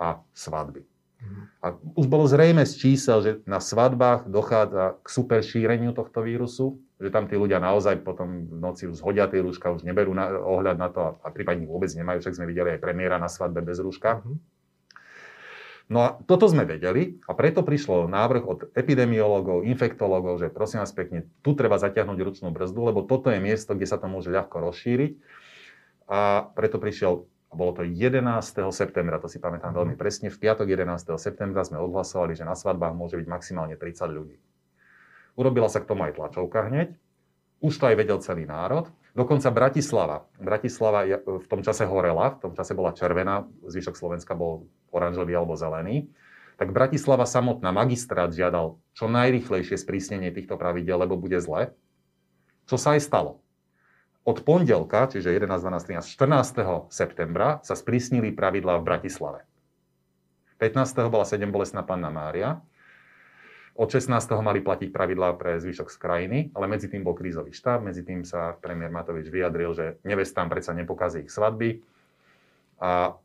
a 0.00 0.16
svadby. 0.32 0.95
A 1.64 1.74
už 1.98 2.06
bolo 2.06 2.28
zrejme 2.28 2.62
z 2.68 2.74
čísel, 2.78 3.18
že 3.24 3.32
na 3.48 3.58
svadbách 3.58 4.28
dochádza 4.30 5.00
k 5.02 5.06
super 5.10 5.40
šíreniu 5.42 5.96
tohto 5.96 6.22
vírusu, 6.22 6.78
že 7.00 7.10
tam 7.10 7.26
tí 7.26 7.34
ľudia 7.34 7.58
naozaj 7.58 8.04
potom 8.06 8.46
v 8.46 8.56
noci 8.60 8.86
už 8.86 9.00
zhodia 9.00 9.26
tie 9.26 9.42
rúška, 9.42 9.74
už 9.74 9.82
neberú 9.82 10.14
na, 10.14 10.30
ohľad 10.30 10.76
na 10.78 10.88
to 10.92 11.00
a, 11.02 11.10
a 11.24 11.28
prípadne 11.32 11.66
vôbec 11.66 11.90
nemajú, 11.90 12.22
však 12.22 12.36
sme 12.36 12.46
videli 12.46 12.76
aj 12.76 12.80
premiéra 12.84 13.16
na 13.18 13.26
svadbe 13.26 13.64
bez 13.64 13.82
rúška. 13.82 14.22
Mhm. 14.22 14.36
No 15.86 16.02
a 16.02 16.18
toto 16.26 16.50
sme 16.50 16.66
vedeli 16.66 17.22
a 17.30 17.32
preto 17.38 17.62
prišlo 17.62 18.10
návrh 18.10 18.42
od 18.42 18.58
epidemiológov, 18.74 19.62
infektológov, 19.62 20.42
že 20.42 20.50
prosím 20.50 20.82
vás 20.82 20.90
pekne, 20.90 21.30
tu 21.46 21.54
treba 21.54 21.78
zatiahnuť 21.78 22.18
ručnú 22.26 22.50
brzdu, 22.50 22.90
lebo 22.90 23.06
toto 23.06 23.30
je 23.30 23.38
miesto, 23.38 23.70
kde 23.70 23.86
sa 23.86 23.94
to 23.94 24.10
môže 24.10 24.34
ľahko 24.34 24.66
rozšíriť. 24.66 25.12
A 26.10 26.50
preto 26.58 26.82
prišiel 26.82 27.30
bolo 27.54 27.72
to 27.78 27.82
11. 27.86 28.26
septembra, 28.74 29.22
to 29.22 29.30
si 29.30 29.38
pamätám 29.38 29.70
veľmi 29.70 29.94
presne. 29.94 30.28
V 30.28 30.38
piatok 30.38 30.66
11. 30.66 31.14
septembra 31.16 31.62
sme 31.62 31.78
odhlasovali, 31.78 32.34
že 32.34 32.42
na 32.42 32.58
svadbách 32.58 32.92
môže 32.92 33.14
byť 33.16 33.26
maximálne 33.30 33.78
30 33.78 34.10
ľudí. 34.10 34.36
Urobila 35.38 35.70
sa 35.70 35.78
k 35.78 35.88
tomu 35.88 36.08
aj 36.08 36.18
tlačovka 36.18 36.66
hneď. 36.66 36.96
Už 37.62 37.76
to 37.78 37.88
aj 37.88 37.96
vedel 37.96 38.18
celý 38.20 38.44
národ. 38.44 38.90
Dokonca 39.16 39.48
Bratislava. 39.48 40.28
Bratislava 40.36 41.08
v 41.08 41.46
tom 41.48 41.64
čase 41.64 41.88
horela, 41.88 42.36
v 42.36 42.40
tom 42.44 42.52
čase 42.52 42.76
bola 42.76 42.92
červená, 42.92 43.48
zvyšok 43.64 43.96
Slovenska 43.96 44.36
bol 44.36 44.68
oranžový 44.92 45.32
alebo 45.32 45.56
zelený. 45.56 46.12
Tak 46.60 46.72
Bratislava 46.72 47.24
samotná 47.24 47.72
magistrát 47.72 48.32
žiadal 48.32 48.76
čo 48.92 49.08
najrychlejšie 49.08 49.76
sprísnenie 49.76 50.32
týchto 50.32 50.60
pravidel, 50.60 51.00
lebo 51.00 51.16
bude 51.16 51.40
zle. 51.40 51.72
Čo 52.68 52.76
sa 52.76 52.96
aj 52.96 53.08
stalo. 53.08 53.40
Od 54.26 54.42
pondelka, 54.42 55.06
čiže 55.06 55.30
11, 55.30 55.62
12, 55.62 56.02
13, 56.02 56.18
14. 56.18 56.90
septembra 56.90 57.62
sa 57.62 57.78
sprísnili 57.78 58.34
pravidlá 58.34 58.82
v 58.82 58.86
Bratislave. 58.90 59.46
15. 60.58 61.06
bola 61.06 61.22
7 61.22 61.46
bolestná 61.46 61.86
panna 61.86 62.10
Mária, 62.10 62.58
od 63.76 63.92
16. 63.92 64.08
mali 64.40 64.64
platiť 64.64 64.88
pravidlá 64.88 65.36
pre 65.36 65.60
zvyšok 65.60 65.92
z 65.92 65.96
krajiny, 66.00 66.38
ale 66.56 66.64
medzi 66.64 66.88
tým 66.88 67.04
bol 67.04 67.12
krízový 67.12 67.52
štáb, 67.52 67.84
medzi 67.84 68.00
tým 68.00 68.24
sa 68.24 68.56
premiér 68.56 68.88
Matovič 68.88 69.28
vyjadril, 69.28 69.76
že 69.76 69.86
nevestám 70.00 70.48
predsa 70.48 70.72
nepokazí 70.72 71.28
ich 71.28 71.32
svadby. 71.32 71.84
A 72.80 73.20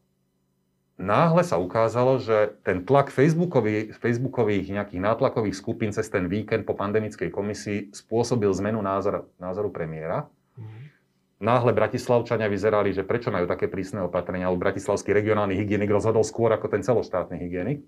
náhle 1.00 1.48
sa 1.48 1.56
ukázalo, 1.56 2.20
že 2.20 2.52
ten 2.68 2.84
tlak 2.84 3.16
Facebookový, 3.16 3.96
Facebookových 3.96 4.76
nejakých 4.76 5.00
nátlakových 5.00 5.56
skupín 5.56 5.96
cez 5.96 6.12
ten 6.12 6.28
víkend 6.28 6.68
po 6.68 6.76
pandemickej 6.76 7.32
komisii 7.32 7.96
spôsobil 7.96 8.52
zmenu 8.60 8.84
názor, 8.84 9.32
názoru 9.40 9.72
premiéra. 9.72 10.28
Mhm. 10.60 10.91
Náhle 11.42 11.74
Bratislavčania 11.74 12.46
vyzerali, 12.46 12.94
že 12.94 13.02
prečo 13.02 13.34
majú 13.34 13.50
také 13.50 13.66
prísne 13.66 14.06
opatrenia, 14.06 14.46
alebo 14.46 14.62
bratislavský 14.62 15.10
regionálny 15.10 15.58
hygienik 15.58 15.90
rozhodol 15.90 16.22
skôr 16.22 16.54
ako 16.54 16.70
ten 16.70 16.86
celoštátny 16.86 17.42
hygienik 17.42 17.82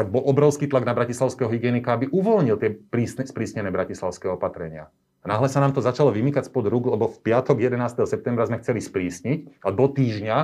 tak 0.00 0.08
bol 0.08 0.22
obrovský 0.22 0.70
tlak 0.70 0.86
na 0.86 0.94
bratislavského 0.94 1.50
hygienika, 1.50 1.98
aby 1.98 2.06
uvoľnil 2.08 2.56
tie 2.56 2.70
prísne, 2.72 3.26
sprísnené 3.26 3.74
bratislavské 3.74 4.30
opatrenia. 4.30 4.88
A 5.20 5.28
náhle 5.28 5.50
sa 5.52 5.60
nám 5.60 5.76
to 5.76 5.84
začalo 5.84 6.14
vymykať 6.14 6.48
spod 6.48 6.70
rúk, 6.70 6.88
lebo 6.88 7.10
v 7.10 7.20
piatok 7.20 7.60
11. 7.60 8.08
septembra 8.08 8.48
sme 8.48 8.62
chceli 8.64 8.80
sprísniť 8.80 9.60
a 9.60 9.68
do 9.68 9.86
týždňa 9.90 10.38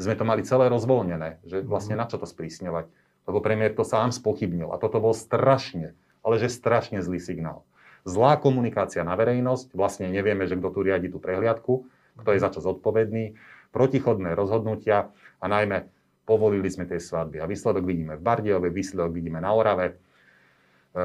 sme 0.00 0.14
to 0.16 0.24
mali 0.24 0.40
celé 0.46 0.72
rozvoľnené. 0.72 1.44
Že 1.44 1.68
vlastne 1.68 2.00
na 2.00 2.08
čo 2.08 2.16
to 2.16 2.24
sprísňovať? 2.24 2.88
Lebo 3.28 3.38
premiér 3.44 3.76
to 3.76 3.84
sám 3.84 4.08
spochybnil. 4.14 4.72
A 4.72 4.80
toto 4.80 4.96
bol 5.02 5.12
strašne, 5.12 5.92
ale 6.24 6.40
že 6.40 6.48
strašne 6.48 7.04
zlý 7.04 7.20
signál. 7.20 7.68
Zlá 8.02 8.34
komunikácia 8.42 9.06
na 9.06 9.14
verejnosť, 9.14 9.78
vlastne 9.78 10.10
nevieme, 10.10 10.42
že 10.50 10.58
kto 10.58 10.68
tu 10.74 10.80
riadi 10.82 11.06
tú 11.06 11.22
prehliadku, 11.22 11.86
kto 12.18 12.28
je 12.34 12.42
za 12.42 12.50
čo 12.50 12.58
zodpovedný, 12.58 13.38
protichodné 13.70 14.34
rozhodnutia 14.34 15.14
a 15.38 15.46
najmä 15.46 15.86
povolili 16.26 16.66
sme 16.70 16.86
tie 16.86 16.98
svadby. 16.98 17.42
A 17.42 17.48
výsledok 17.50 17.82
vidíme 17.82 18.18
v 18.18 18.22
Bardiove, 18.22 18.68
výsledok 18.70 19.10
vidíme 19.10 19.38
na 19.42 19.50
Orave, 19.54 19.86
e, 19.90 19.94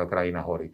krajina 0.09 0.45
hory. 0.45 0.69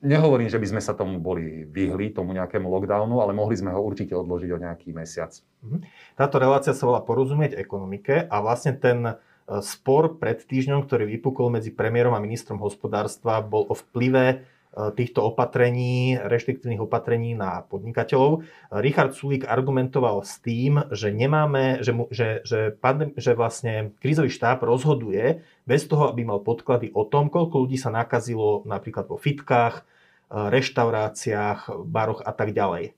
Nehovorím, 0.00 0.48
že 0.48 0.56
by 0.56 0.66
sme 0.66 0.82
sa 0.82 0.96
tomu 0.96 1.20
boli 1.20 1.68
vyhli, 1.68 2.16
tomu 2.16 2.32
nejakému 2.32 2.66
lockdownu, 2.72 3.20
ale 3.20 3.36
mohli 3.36 3.52
sme 3.52 3.68
ho 3.68 3.84
určite 3.84 4.16
odložiť 4.16 4.50
o 4.56 4.62
nejaký 4.62 4.96
mesiac. 4.96 5.34
Mhm. 5.60 5.78
Táto 6.16 6.40
relácia 6.40 6.72
sa 6.72 6.88
volá 6.88 7.04
Porozumieť 7.04 7.58
ekonomike 7.58 8.26
a 8.26 8.36
vlastne 8.40 8.74
ten 8.74 9.02
e, 9.06 9.14
spor 9.60 10.16
pred 10.16 10.40
týždňom, 10.40 10.86
ktorý 10.86 11.10
vypukol 11.18 11.52
medzi 11.52 11.74
premiérom 11.74 12.16
a 12.16 12.22
ministrom 12.22 12.58
hospodárstva, 12.62 13.44
bol 13.44 13.68
o 13.68 13.74
vplyve 13.76 14.46
týchto 14.70 15.26
opatrení, 15.26 16.14
reštriktívnych 16.14 16.86
opatrení 16.86 17.34
na 17.34 17.66
podnikateľov. 17.66 18.46
Richard 18.78 19.18
Sulík 19.18 19.42
argumentoval 19.42 20.22
s 20.22 20.38
tým, 20.38 20.86
že 20.94 21.10
nemáme, 21.10 21.82
že, 21.82 21.90
mu, 21.90 22.06
že, 22.14 22.38
že, 22.46 22.70
pandem, 22.78 23.10
že 23.18 23.34
vlastne 23.34 23.90
krízový 23.98 24.30
štáb 24.30 24.62
rozhoduje 24.62 25.42
bez 25.66 25.90
toho, 25.90 26.06
aby 26.06 26.22
mal 26.22 26.38
podklady 26.38 26.94
o 26.94 27.02
tom, 27.02 27.34
koľko 27.34 27.66
ľudí 27.66 27.82
sa 27.82 27.90
nakazilo 27.90 28.62
napríklad 28.62 29.10
vo 29.10 29.18
fitkách, 29.18 29.82
e, 29.82 29.82
reštauráciách, 30.30 31.90
baroch 31.90 32.22
a 32.22 32.30
tak 32.30 32.54
ďalej. 32.54 32.94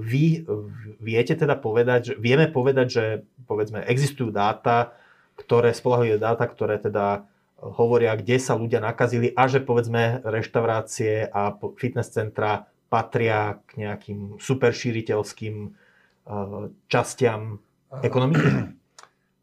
Vy 0.00 0.48
viete 0.96 1.36
teda 1.36 1.60
povedať, 1.60 2.00
že, 2.12 2.14
vieme 2.16 2.48
povedať, 2.48 2.86
že 2.88 3.04
povedzme 3.44 3.84
existujú 3.84 4.32
dáta, 4.32 4.96
ktoré, 5.36 5.76
spolahlivé 5.76 6.16
dáta, 6.16 6.48
ktoré 6.48 6.80
teda 6.80 7.28
hovoria, 7.62 8.18
kde 8.18 8.42
sa 8.42 8.58
ľudia 8.58 8.82
nakazili 8.82 9.30
a 9.30 9.46
že 9.46 9.62
povedzme 9.62 10.26
reštaurácie 10.26 11.30
a 11.30 11.54
fitness 11.78 12.10
centra 12.10 12.66
patria 12.90 13.62
k 13.70 13.86
nejakým 13.86 14.36
superšíriteľským 14.42 15.54
uh, 15.70 16.68
častiam 16.90 17.62
ekonomiky? 18.02 18.74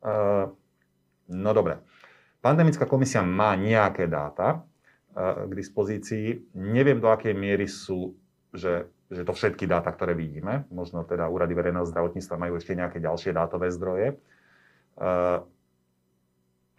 Uh, 0.04 0.52
no 1.44 1.52
dobre. 1.56 1.80
Pandemická 2.40 2.88
komisia 2.88 3.24
má 3.24 3.56
nejaké 3.56 4.06
dáta 4.12 4.62
uh, 4.62 5.48
k 5.48 5.52
dispozícii. 5.56 6.56
Neviem, 6.60 7.00
do 7.00 7.08
akej 7.08 7.34
miery 7.34 7.72
sú, 7.72 8.14
že, 8.52 8.92
že 9.08 9.24
to 9.24 9.32
všetky 9.32 9.64
dáta, 9.64 9.96
ktoré 9.96 10.12
vidíme. 10.12 10.68
Možno 10.70 11.08
teda 11.08 11.32
úrady 11.32 11.56
verejného 11.56 11.88
zdravotníctva 11.88 12.36
majú 12.36 12.60
ešte 12.60 12.76
nejaké 12.76 13.00
ďalšie 13.00 13.32
dátové 13.32 13.72
zdroje 13.72 14.20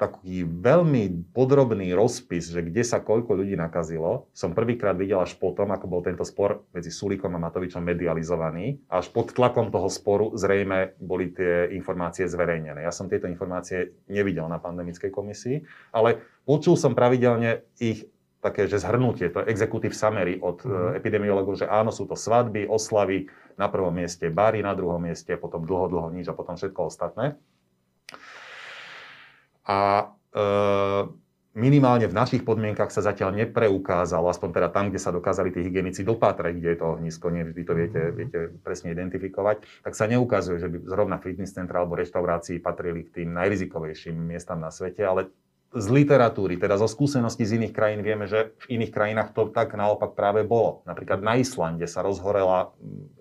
taký 0.00 0.48
veľmi 0.48 1.28
podrobný 1.36 1.92
rozpis, 1.92 2.48
že 2.48 2.64
kde 2.64 2.80
sa 2.80 3.04
koľko 3.04 3.36
ľudí 3.36 3.52
nakazilo, 3.52 4.32
som 4.32 4.56
prvýkrát 4.56 4.96
videl 4.96 5.20
až 5.20 5.36
potom, 5.36 5.68
ako 5.68 5.86
bol 5.92 6.00
tento 6.00 6.24
spor 6.24 6.64
medzi 6.72 6.88
Sulíkom 6.88 7.36
a 7.36 7.42
Matovičom 7.44 7.84
medializovaný. 7.84 8.80
Až 8.88 9.12
pod 9.12 9.36
tlakom 9.36 9.68
toho 9.68 9.92
sporu 9.92 10.32
zrejme 10.32 10.96
boli 10.96 11.36
tie 11.36 11.68
informácie 11.76 12.24
zverejnené. 12.24 12.80
Ja 12.80 12.96
som 12.96 13.12
tieto 13.12 13.28
informácie 13.28 13.92
nevidel 14.08 14.48
na 14.48 14.56
pandemickej 14.56 15.12
komisii, 15.12 15.68
ale 15.92 16.24
počul 16.48 16.80
som 16.80 16.96
pravidelne 16.96 17.68
ich 17.76 18.08
také, 18.40 18.64
že 18.64 18.80
zhrnutie, 18.80 19.28
to 19.28 19.44
je 19.44 19.52
executive 19.52 19.92
summary 19.92 20.40
od 20.40 20.64
mm. 20.64 20.96
epidemiologov, 20.96 21.60
že 21.60 21.68
áno, 21.68 21.92
sú 21.92 22.08
to 22.08 22.16
svadby, 22.16 22.64
oslavy, 22.64 23.28
na 23.60 23.68
prvom 23.68 23.92
mieste 23.92 24.32
bary, 24.32 24.64
na 24.64 24.72
druhom 24.72 24.96
mieste, 24.96 25.36
potom 25.36 25.68
dlho, 25.68 25.92
dlho 25.92 26.08
nič 26.16 26.32
a 26.32 26.36
potom 26.36 26.56
všetko 26.56 26.88
ostatné. 26.88 27.36
A 29.66 30.12
e, 30.32 30.42
minimálne 31.58 32.06
v 32.06 32.14
našich 32.14 32.46
podmienkach 32.46 32.94
sa 32.94 33.02
zatiaľ 33.02 33.34
nepreukázalo, 33.34 34.30
aspoň 34.30 34.48
teda 34.54 34.68
tam, 34.70 34.88
kde 34.88 35.02
sa 35.02 35.10
dokázali 35.10 35.50
tí 35.50 35.60
hygienici 35.66 36.06
dopátrať, 36.06 36.52
kde 36.56 36.68
je 36.72 36.78
to 36.78 36.86
ohnisko, 36.96 37.26
nie 37.34 37.44
vždy 37.44 37.62
to 37.66 37.72
viete, 37.74 38.02
viete 38.14 38.38
presne 38.62 38.94
identifikovať, 38.94 39.82
tak 39.82 39.92
sa 39.98 40.06
neukazuje, 40.06 40.62
že 40.62 40.68
by 40.70 40.76
zrovna 40.86 41.18
fitness 41.18 41.52
centra 41.52 41.82
alebo 41.82 41.98
reštaurácii 41.98 42.62
patrili 42.62 43.04
k 43.04 43.22
tým 43.22 43.34
najrizikovejším 43.34 44.14
miestam 44.14 44.62
na 44.62 44.70
svete, 44.70 45.02
ale 45.02 45.34
z 45.70 45.86
literatúry, 45.86 46.58
teda 46.58 46.74
zo 46.74 46.90
skúseností 46.90 47.46
z 47.46 47.62
iných 47.62 47.70
krajín 47.70 48.02
vieme, 48.02 48.26
že 48.26 48.58
v 48.66 48.74
iných 48.74 48.90
krajinách 48.90 49.30
to 49.30 49.54
tak 49.54 49.70
naopak 49.78 50.18
práve 50.18 50.42
bolo. 50.42 50.82
Napríklad 50.82 51.22
na 51.22 51.38
Islande 51.38 51.86
sa 51.86 52.02
rozhorela, 52.02 52.74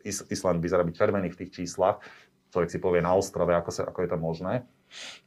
Island 0.06 0.58
vyzerá 0.58 0.82
byť 0.82 0.96
červený 0.98 1.30
v 1.30 1.40
tých 1.46 1.54
číslach, 1.62 2.02
človek 2.50 2.70
si 2.70 2.80
povie 2.82 3.02
na 3.02 3.14
ostrove, 3.14 3.54
ako, 3.54 3.72
sa, 3.72 3.82
ako 3.90 4.00
je 4.04 4.10
to 4.10 4.18
možné, 4.18 4.54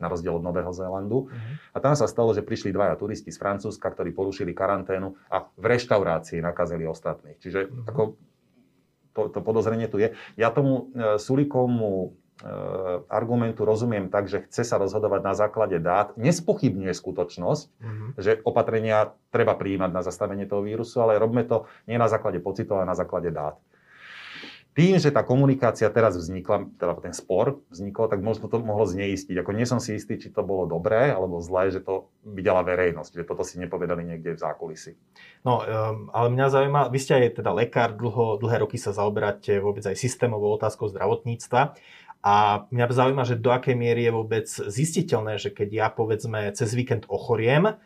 na 0.02 0.10
rozdiel 0.10 0.38
od 0.38 0.44
Nového 0.44 0.74
Zélandu. 0.74 1.30
Uh-huh. 1.30 1.54
A 1.70 1.78
tam 1.78 1.94
sa 1.94 2.10
stalo, 2.10 2.34
že 2.34 2.42
prišli 2.42 2.74
dvaja 2.74 2.98
turisti 2.98 3.30
z 3.30 3.38
Francúzska, 3.38 3.94
ktorí 3.94 4.10
porušili 4.10 4.50
karanténu 4.50 5.14
a 5.30 5.46
v 5.54 5.64
reštaurácii 5.64 6.42
nakazili 6.42 6.84
ostatných. 6.84 7.38
Čiže 7.38 7.70
uh-huh. 7.70 7.88
ako 7.88 8.02
to, 9.12 9.22
to 9.30 9.38
podozrenie 9.44 9.86
tu 9.86 10.00
je. 10.00 10.16
Ja 10.40 10.50
tomu 10.50 10.90
e, 10.96 11.20
Sulikovmu 11.20 11.92
e, 12.00 12.08
argumentu 13.12 13.62
rozumiem 13.62 14.08
tak, 14.08 14.26
že 14.26 14.42
chce 14.48 14.64
sa 14.64 14.80
rozhodovať 14.80 15.20
na 15.20 15.34
základe 15.36 15.78
dát, 15.78 16.16
nespochybňuje 16.18 16.90
skutočnosť, 16.96 17.64
uh-huh. 17.68 18.08
že 18.18 18.40
opatrenia 18.42 19.14
treba 19.30 19.54
prijímať 19.54 19.90
na 19.94 20.02
zastavenie 20.02 20.48
toho 20.48 20.64
vírusu, 20.64 20.98
ale 21.04 21.20
robme 21.20 21.44
to 21.44 21.68
nie 21.86 22.00
na 22.00 22.08
základe 22.08 22.40
pocitov, 22.42 22.82
ale 22.82 22.90
na 22.90 22.98
základe 22.98 23.30
dát 23.30 23.60
tým, 24.72 24.96
že 24.96 25.12
tá 25.12 25.20
komunikácia 25.20 25.84
teraz 25.92 26.16
vznikla, 26.16 26.64
teda 26.80 26.96
ten 27.04 27.12
spor 27.12 27.60
vznikol, 27.68 28.08
tak 28.08 28.24
možno 28.24 28.48
to 28.48 28.56
mohlo 28.64 28.88
zneistiť. 28.88 29.36
Ako 29.36 29.52
nie 29.52 29.68
som 29.68 29.76
si 29.76 30.00
istý, 30.00 30.16
či 30.16 30.32
to 30.32 30.40
bolo 30.40 30.64
dobré 30.64 31.12
alebo 31.12 31.44
zlé, 31.44 31.68
že 31.68 31.84
to 31.84 32.08
videla 32.24 32.64
verejnosť, 32.64 33.20
že 33.20 33.28
toto 33.28 33.44
si 33.44 33.60
nepovedali 33.60 34.00
niekde 34.00 34.32
v 34.32 34.40
zákulisi. 34.40 34.96
No, 35.44 35.60
um, 35.60 36.08
ale 36.16 36.32
mňa 36.32 36.46
zaujíma, 36.48 36.80
vy 36.88 36.98
ste 37.04 37.12
aj 37.20 37.44
teda 37.44 37.52
lekár, 37.52 37.92
dlho, 37.92 38.40
dlhé 38.40 38.64
roky 38.64 38.80
sa 38.80 38.96
zaoberáte 38.96 39.60
vôbec 39.60 39.84
aj 39.84 39.92
systémovou 39.92 40.56
otázkou 40.56 40.88
zdravotníctva. 40.88 41.76
A 42.22 42.64
mňa 42.72 42.86
zaujíma, 42.88 43.28
že 43.28 43.36
do 43.36 43.52
akej 43.52 43.76
miery 43.76 44.08
je 44.08 44.12
vôbec 44.14 44.46
zistiteľné, 44.48 45.36
že 45.36 45.52
keď 45.52 45.68
ja 45.68 45.88
povedzme 45.92 46.48
cez 46.56 46.72
víkend 46.72 47.04
ochoriem, 47.12 47.76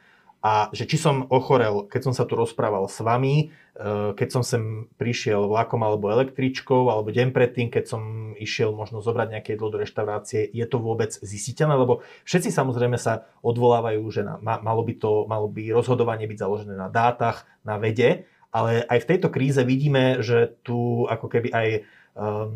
a 0.46 0.70
že 0.70 0.86
či 0.86 0.94
som 0.94 1.26
ochorel, 1.26 1.90
keď 1.90 2.06
som 2.06 2.14
sa 2.14 2.22
tu 2.22 2.38
rozprával 2.38 2.86
s 2.86 3.02
vami, 3.02 3.50
e, 3.74 4.14
keď 4.14 4.28
som 4.30 4.46
sem 4.46 4.86
prišiel 4.94 5.50
vlakom 5.50 5.82
alebo 5.82 6.06
električkou, 6.06 6.86
alebo 6.86 7.10
deň 7.10 7.34
predtým, 7.34 7.66
keď 7.66 7.84
som 7.90 8.02
išiel 8.38 8.70
možno 8.70 9.02
zobrať 9.02 9.34
nejaké 9.34 9.58
jedlo 9.58 9.74
do 9.74 9.82
reštaurácie, 9.82 10.46
je 10.46 10.66
to 10.70 10.78
vôbec 10.78 11.10
zistiteľné? 11.10 11.74
Lebo 11.74 12.06
všetci 12.22 12.54
samozrejme 12.54 12.94
sa 12.94 13.26
odvolávajú, 13.42 14.06
že 14.14 14.22
na, 14.22 14.38
malo, 14.38 14.86
by 14.86 14.94
to, 14.94 15.26
malo 15.26 15.50
by 15.50 15.66
rozhodovanie 15.74 16.30
byť 16.30 16.38
založené 16.38 16.78
na 16.78 16.94
dátach, 16.94 17.42
na 17.66 17.82
vede, 17.82 18.30
ale 18.54 18.86
aj 18.86 19.02
v 19.02 19.08
tejto 19.10 19.28
kríze 19.34 19.58
vidíme, 19.66 20.22
že 20.22 20.54
tu 20.62 21.10
ako 21.10 21.26
keby 21.26 21.50
aj 21.50 21.68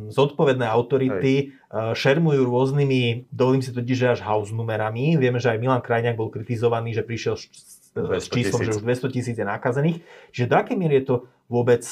zodpovedné 0.09 0.65
autority 0.65 1.53
Hej. 1.53 1.93
šermujú 1.93 2.49
rôznymi, 2.49 3.29
dovolím 3.29 3.61
si 3.61 3.77
totiž, 3.77 3.97
že 3.97 4.13
až 4.17 4.21
house 4.25 4.57
numerami. 4.57 5.21
Vieme, 5.21 5.37
že 5.37 5.53
aj 5.53 5.61
Milan 5.61 5.85
Krajňák 5.85 6.17
bol 6.17 6.33
kritizovaný, 6.33 6.97
že 6.97 7.05
prišiel 7.05 7.37
s 7.37 7.80
číslom, 8.31 8.63
že 8.63 8.77
už 8.79 8.87
200 8.87 9.15
tisíc 9.15 9.37
je 9.37 9.47
nakazených. 9.47 10.03
Čiže 10.31 10.51
do 10.51 10.57
akej 10.57 10.77
miery 10.79 11.03
je 11.03 11.07
to 11.11 11.17
vôbec 11.51 11.83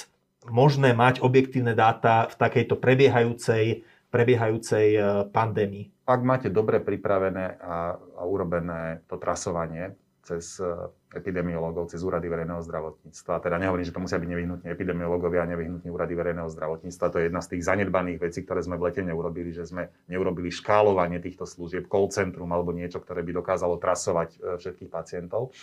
možné 0.47 0.95
mať 0.95 1.21
objektívne 1.21 1.75
dáta 1.75 2.31
v 2.31 2.35
takejto 2.39 2.79
prebiehajúcej, 2.79 3.83
prebiehajúcej 4.09 4.87
e, 4.95 5.01
pandémii? 5.29 5.91
Ak 6.09 6.25
máte 6.25 6.49
dobre 6.49 6.81
pripravené 6.81 7.59
a, 7.61 7.99
a 7.99 8.23
urobené 8.25 9.05
to 9.11 9.21
trasovanie 9.21 9.93
cez 10.29 10.61
e, 10.61 10.69
epidemiológov, 11.17 11.89
cez 11.89 12.05
úrady 12.05 12.29
verejného 12.29 12.61
zdravotníctva. 12.61 13.41
Teda 13.41 13.57
nehovorím, 13.57 13.89
že 13.89 13.97
to 13.97 14.05
musia 14.05 14.21
byť 14.21 14.29
nevyhnutne 14.29 14.69
epidemiológovia 14.69 15.49
a 15.49 15.51
nevyhnutne 15.57 15.89
úrady 15.89 16.13
verejného 16.13 16.53
zdravotníctva. 16.53 17.07
To 17.09 17.17
je 17.17 17.25
jedna 17.33 17.41
z 17.41 17.49
tých 17.57 17.63
zanedbaných 17.65 18.19
vecí, 18.21 18.45
ktoré 18.45 18.61
sme 18.61 18.77
v 18.77 18.93
lete 18.93 19.01
neurobili, 19.01 19.57
že 19.57 19.65
sme 19.65 19.89
neurobili 20.13 20.53
škálovanie 20.53 21.17
týchto 21.25 21.49
služieb, 21.49 21.89
call 21.89 22.13
centrum 22.13 22.53
alebo 22.53 22.77
niečo, 22.77 23.01
ktoré 23.01 23.25
by 23.25 23.33
dokázalo 23.41 23.81
trasovať 23.81 24.29
e, 24.37 24.39
všetkých 24.61 24.91
pacientov. 24.93 25.57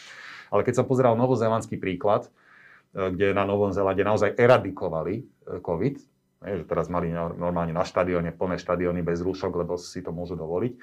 Ale 0.49 0.65
keď 0.65 0.81
som 0.81 0.89
pozeral 0.89 1.13
novozelandský 1.13 1.77
príklad, 1.77 2.25
e, 2.25 2.29
kde 3.13 3.37
na 3.37 3.45
Novom 3.45 3.69
Zelande 3.69 4.01
naozaj 4.01 4.33
eradikovali 4.33 5.29
COVID, 5.61 5.95
že 6.45 6.65
teraz 6.69 6.91
mali 6.93 7.09
normálne 7.13 7.73
na 7.73 7.81
štadióne 7.81 8.29
plné 8.35 8.61
štadióny 8.61 9.01
bez 9.01 9.25
rúšok, 9.25 9.65
lebo 9.65 9.81
si 9.81 10.05
to 10.05 10.13
môžu 10.13 10.37
dovoliť, 10.37 10.73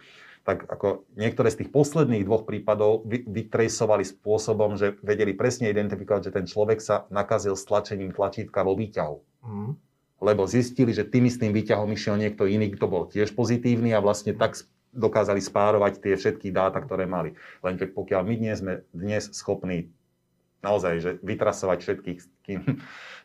tak 0.43 0.67
ako 0.67 1.07
niektoré 1.15 1.55
z 1.55 1.65
tých 1.65 1.71
posledných 1.71 2.27
dvoch 2.27 2.43
prípadov 2.43 3.07
vytresovali 3.07 4.03
spôsobom, 4.03 4.75
že 4.75 4.99
vedeli 5.01 5.39
presne 5.39 5.71
identifikovať, 5.71 6.31
že 6.31 6.35
ten 6.35 6.47
človek 6.51 6.83
sa 6.83 7.07
nakazil 7.15 7.55
stlačením 7.55 8.11
tlačítka 8.11 8.67
vo 8.67 8.75
výťahu. 8.75 9.17
Mm. 9.47 9.73
Lebo 10.23 10.43
zistili, 10.47 10.91
že 10.95 11.07
tým 11.07 11.31
istým 11.31 11.55
výťahom 11.55 11.91
išiel 11.95 12.19
niekto 12.19 12.47
iný, 12.47 12.75
kto 12.75 12.87
bol 12.87 13.07
tiež 13.11 13.35
pozitívny 13.35 13.95
a 13.95 14.03
vlastne 14.03 14.35
tak 14.35 14.59
dokázali 14.93 15.41
spárovať 15.41 16.03
tie 16.03 16.15
všetky 16.19 16.53
dáta, 16.53 16.79
ktoré 16.83 17.09
mali. 17.09 17.35
Len 17.65 17.75
keď 17.81 17.89
pokiaľ 17.97 18.23
my 18.27 18.35
nie 18.37 18.55
sme 18.55 18.73
dnes 18.93 19.33
schopní 19.33 19.91
naozaj, 20.63 20.95
že 21.03 21.11
vytrasovať 21.27 21.79
všetkých, 21.83 22.19
s 22.23 22.27
kým, 22.47 22.61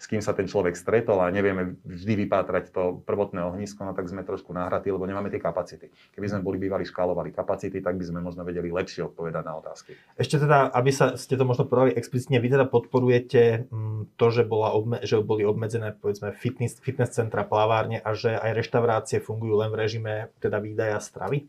s 0.01 0.05
kým 0.09 0.21
sa 0.25 0.33
ten 0.33 0.49
človek 0.49 0.73
stretol 0.73 1.21
a 1.21 1.29
nevieme 1.29 1.77
vždy 1.85 2.25
vypátrať 2.25 2.73
to 2.73 3.05
prvotné 3.05 3.45
ohnisko, 3.45 3.85
no 3.85 3.93
tak 3.93 4.09
sme 4.09 4.25
trošku 4.25 4.57
nahratí, 4.57 4.89
lebo 4.89 5.05
nemáme 5.05 5.29
tie 5.29 5.37
kapacity. 5.37 5.93
Keby 6.17 6.27
sme 6.33 6.39
boli 6.41 6.57
bývali 6.57 6.81
škálovali 6.83 7.29
kapacity, 7.29 7.77
tak 7.77 7.95
by 8.01 8.05
sme 8.09 8.19
možno 8.25 8.41
vedeli 8.41 8.73
lepšie 8.73 9.05
odpovedať 9.13 9.43
na 9.45 9.53
otázky. 9.61 9.93
Ešte 10.17 10.41
teda, 10.41 10.73
aby 10.73 10.89
sa, 10.89 11.13
ste 11.13 11.37
to 11.37 11.45
možno 11.45 11.69
povedali 11.69 11.93
explicitne, 11.93 12.41
vy 12.41 12.49
teda 12.49 12.65
podporujete 12.65 13.69
mm, 13.69 14.17
to, 14.17 14.27
že, 14.33 14.41
bola 14.41 14.73
obme, 14.73 14.97
že 15.05 15.21
boli 15.21 15.45
obmedzené 15.45 15.93
povedzme 15.93 16.33
fitness, 16.33 16.81
fitness 16.81 17.13
centra, 17.13 17.45
plavárne 17.45 18.01
a 18.01 18.17
že 18.17 18.33
aj 18.33 18.57
reštaurácie 18.57 19.21
fungujú 19.21 19.61
len 19.61 19.69
v 19.69 19.77
režime 19.77 20.13
teda 20.41 20.57
výdaja 20.57 20.97
stravy? 20.97 21.45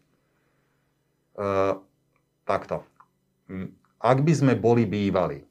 Uh, 1.32 1.80
takto. 2.44 2.84
Mm, 3.48 3.72
ak 4.04 4.18
by 4.20 4.32
sme 4.36 4.52
boli 4.52 4.84
bývali 4.84 5.47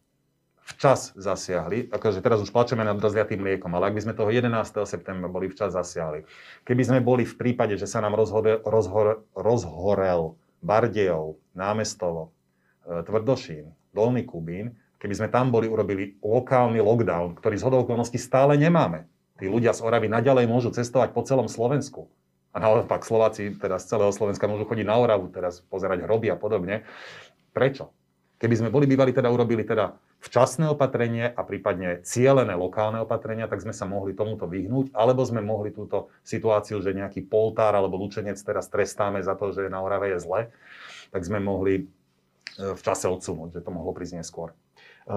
včas 0.67 1.15
zasiahli, 1.15 1.87
akože 1.87 2.19
teraz 2.19 2.43
už 2.43 2.51
plačeme 2.51 2.83
nad 2.83 2.99
rozliatým 2.99 3.39
mliekom, 3.39 3.71
ale 3.71 3.87
ak 3.87 3.95
by 3.95 4.01
sme 4.03 4.13
toho 4.13 4.27
11. 4.27 4.51
septembra 4.83 5.31
boli 5.31 5.47
včas 5.47 5.71
zasiahli, 5.71 6.27
keby 6.67 6.83
sme 6.83 6.99
boli 6.99 7.23
v 7.23 7.39
prípade, 7.39 7.79
že 7.79 7.87
sa 7.87 8.03
nám 8.03 8.19
rozhore, 8.19 8.59
rozhore, 8.67 9.23
rozhorel 9.31 10.35
Bardejov, 10.59 11.39
Námestovo, 11.55 12.35
e, 12.83 12.99
Tvrdošín, 12.99 13.71
Dolný 13.95 14.27
Kubín, 14.27 14.75
keby 14.99 15.13
sme 15.15 15.27
tam 15.31 15.55
boli 15.55 15.71
urobili 15.71 16.19
lokálny 16.19 16.83
lockdown, 16.83 17.39
ktorý 17.39 17.55
z 17.55 17.63
okolností 17.63 18.19
stále 18.19 18.59
nemáme. 18.59 19.07
Tí 19.39 19.47
ľudia 19.47 19.71
z 19.71 19.85
Oravy 19.85 20.11
naďalej 20.11 20.49
môžu 20.49 20.73
cestovať 20.73 21.13
po 21.13 21.21
celom 21.23 21.47
Slovensku. 21.47 22.09
A 22.51 22.57
naopak 22.57 23.05
Slováci 23.05 23.53
teda 23.53 23.77
z 23.77 23.85
celého 23.85 24.09
Slovenska 24.09 24.49
môžu 24.49 24.65
chodiť 24.65 24.83
na 24.89 24.97
Oravu, 24.97 25.29
teraz 25.29 25.61
pozerať 25.69 26.09
hroby 26.09 26.33
a 26.33 26.37
podobne. 26.41 26.89
Prečo? 27.53 27.93
Keby 28.37 28.53
sme 28.53 28.69
boli 28.69 28.85
bývali, 28.85 29.17
teda 29.17 29.33
urobili 29.33 29.65
teda 29.65 29.97
včasné 30.21 30.69
opatrenie 30.69 31.25
a 31.25 31.41
prípadne 31.41 32.05
cielené 32.05 32.53
lokálne 32.53 33.01
opatrenia, 33.01 33.49
tak 33.49 33.65
sme 33.65 33.73
sa 33.73 33.89
mohli 33.89 34.13
tomuto 34.13 34.45
vyhnúť, 34.45 34.93
alebo 34.93 35.25
sme 35.25 35.41
mohli 35.41 35.73
túto 35.73 36.13
situáciu, 36.21 36.77
že 36.77 36.93
nejaký 36.93 37.25
poltár 37.25 37.73
alebo 37.73 37.97
lučenec 37.97 38.37
teraz 38.37 38.69
trestáme 38.69 39.25
za 39.25 39.33
to, 39.33 39.49
že 39.49 39.73
na 39.73 39.81
Orave 39.81 40.13
je 40.13 40.21
zle, 40.21 40.41
tak 41.09 41.21
sme 41.25 41.41
mohli 41.41 41.73
e, 41.81 41.83
v 42.77 42.81
čase 42.85 43.09
odsunúť, 43.09 43.57
že 43.57 43.65
to 43.65 43.73
mohlo 43.73 43.89
prísť 43.89 44.21
neskôr. 44.21 44.53
E, 44.53 44.55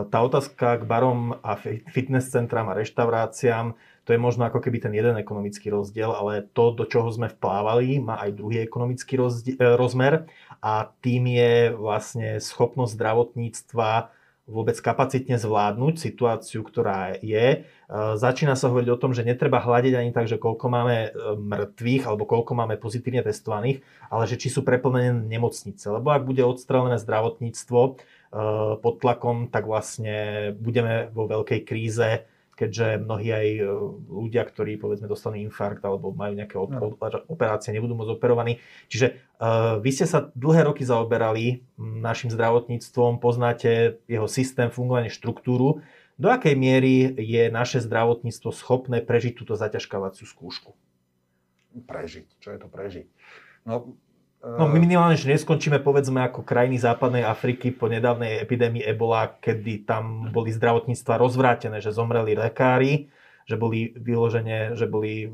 tá 0.09 0.25
otázka 0.25 0.81
k 0.81 0.89
barom 0.89 1.37
a 1.45 1.61
fitness 1.93 2.33
centram 2.33 2.73
a 2.73 2.77
reštauráciám, 2.79 3.77
to 4.05 4.17
je 4.17 4.21
možno 4.21 4.49
ako 4.49 4.61
keby 4.65 4.81
ten 4.81 4.95
jeden 4.97 5.17
ekonomický 5.17 5.71
rozdiel, 5.71 6.11
ale 6.11 6.47
to, 6.53 6.73
do 6.73 6.89
čoho 6.89 7.09
sme 7.13 7.29
vplávali, 7.29 8.01
má 8.01 8.21
aj 8.21 8.37
druhý 8.37 8.65
ekonomický 8.65 9.21
rozdiel, 9.21 9.77
rozmer 9.77 10.27
a 10.61 10.89
tým 11.05 11.29
je 11.31 11.73
vlastne 11.77 12.41
schopnosť 12.41 12.97
zdravotníctva 12.97 14.21
vôbec 14.51 14.75
kapacitne 14.83 15.39
zvládnuť 15.39 15.95
situáciu, 15.97 16.67
ktorá 16.67 17.15
je. 17.23 17.47
E, 17.55 17.59
začína 18.19 18.59
sa 18.59 18.67
hovoriť 18.67 18.91
o 18.91 19.01
tom, 19.01 19.15
že 19.15 19.23
netreba 19.23 19.63
hľadiť 19.63 19.95
ani 19.95 20.11
tak, 20.11 20.27
že 20.27 20.43
koľko 20.43 20.67
máme 20.67 20.97
e, 21.07 21.11
mŕtvych 21.39 22.05
alebo 22.11 22.27
koľko 22.27 22.53
máme 22.59 22.75
pozitívne 22.77 23.23
testovaných, 23.23 23.87
ale 24.11 24.27
že 24.27 24.37
či 24.37 24.51
sú 24.51 24.67
preplnené 24.67 25.15
nemocnice. 25.15 25.87
Lebo 25.95 26.11
ak 26.11 26.27
bude 26.27 26.43
odstrelené 26.43 26.99
zdravotníctvo 26.99 27.81
e, 27.87 27.91
pod 28.83 28.95
tlakom, 28.99 29.49
tak 29.49 29.71
vlastne 29.71 30.51
budeme 30.59 31.15
vo 31.15 31.31
veľkej 31.31 31.61
kríze 31.63 32.27
keďže 32.61 33.01
mnohí 33.01 33.29
aj 33.33 33.49
e, 33.57 33.63
ľudia, 34.13 34.45
ktorí 34.45 34.77
povedzme 34.77 35.09
dostanú 35.09 35.41
infarkt 35.41 35.81
alebo 35.81 36.13
majú 36.13 36.37
nejaké 36.37 36.61
no. 36.61 36.93
operácie, 37.33 37.73
nebudú 37.73 37.97
môcť 37.97 38.21
operovaní. 38.21 38.61
Čiže 38.93 39.17
uh, 39.41 39.81
vy 39.81 39.91
ste 39.97 40.05
sa 40.05 40.29
dlhé 40.37 40.69
roky 40.69 40.85
zaoberali 40.85 41.65
našim 41.81 42.29
zdravotníctvom, 42.29 43.17
poznáte 43.17 44.05
jeho 44.05 44.29
systém, 44.29 44.69
fungovanie, 44.69 45.09
štruktúru. 45.09 45.81
Do 46.21 46.29
akej 46.29 46.53
miery 46.53 47.17
je 47.17 47.49
naše 47.49 47.81
zdravotníctvo 47.81 48.53
schopné 48.53 49.01
prežiť 49.01 49.41
túto 49.41 49.57
zaťažkávaciu 49.57 50.29
skúšku? 50.29 50.77
Prežiť? 51.89 52.29
Čo 52.45 52.53
je 52.53 52.59
to 52.61 52.69
prežiť? 52.69 53.07
No, 53.65 53.97
No 54.41 54.73
minimálne, 54.73 55.21
že 55.21 55.29
neskončíme 55.29 55.85
povedzme 55.85 56.25
ako 56.25 56.41
krajiny 56.41 56.81
západnej 56.81 57.29
Afriky 57.29 57.69
po 57.77 57.93
nedávnej 57.93 58.41
epidémii 58.41 58.81
Ebola, 58.89 59.37
kedy 59.37 59.85
tam 59.85 60.33
boli 60.33 60.49
zdravotníctva 60.49 61.21
rozvrátené, 61.21 61.85
že 61.85 61.93
zomreli 61.93 62.33
lekári, 62.33 63.13
že 63.45 63.61
boli 63.61 63.93
vyložené, 63.93 64.81
že 64.81 64.89
boli 64.89 65.29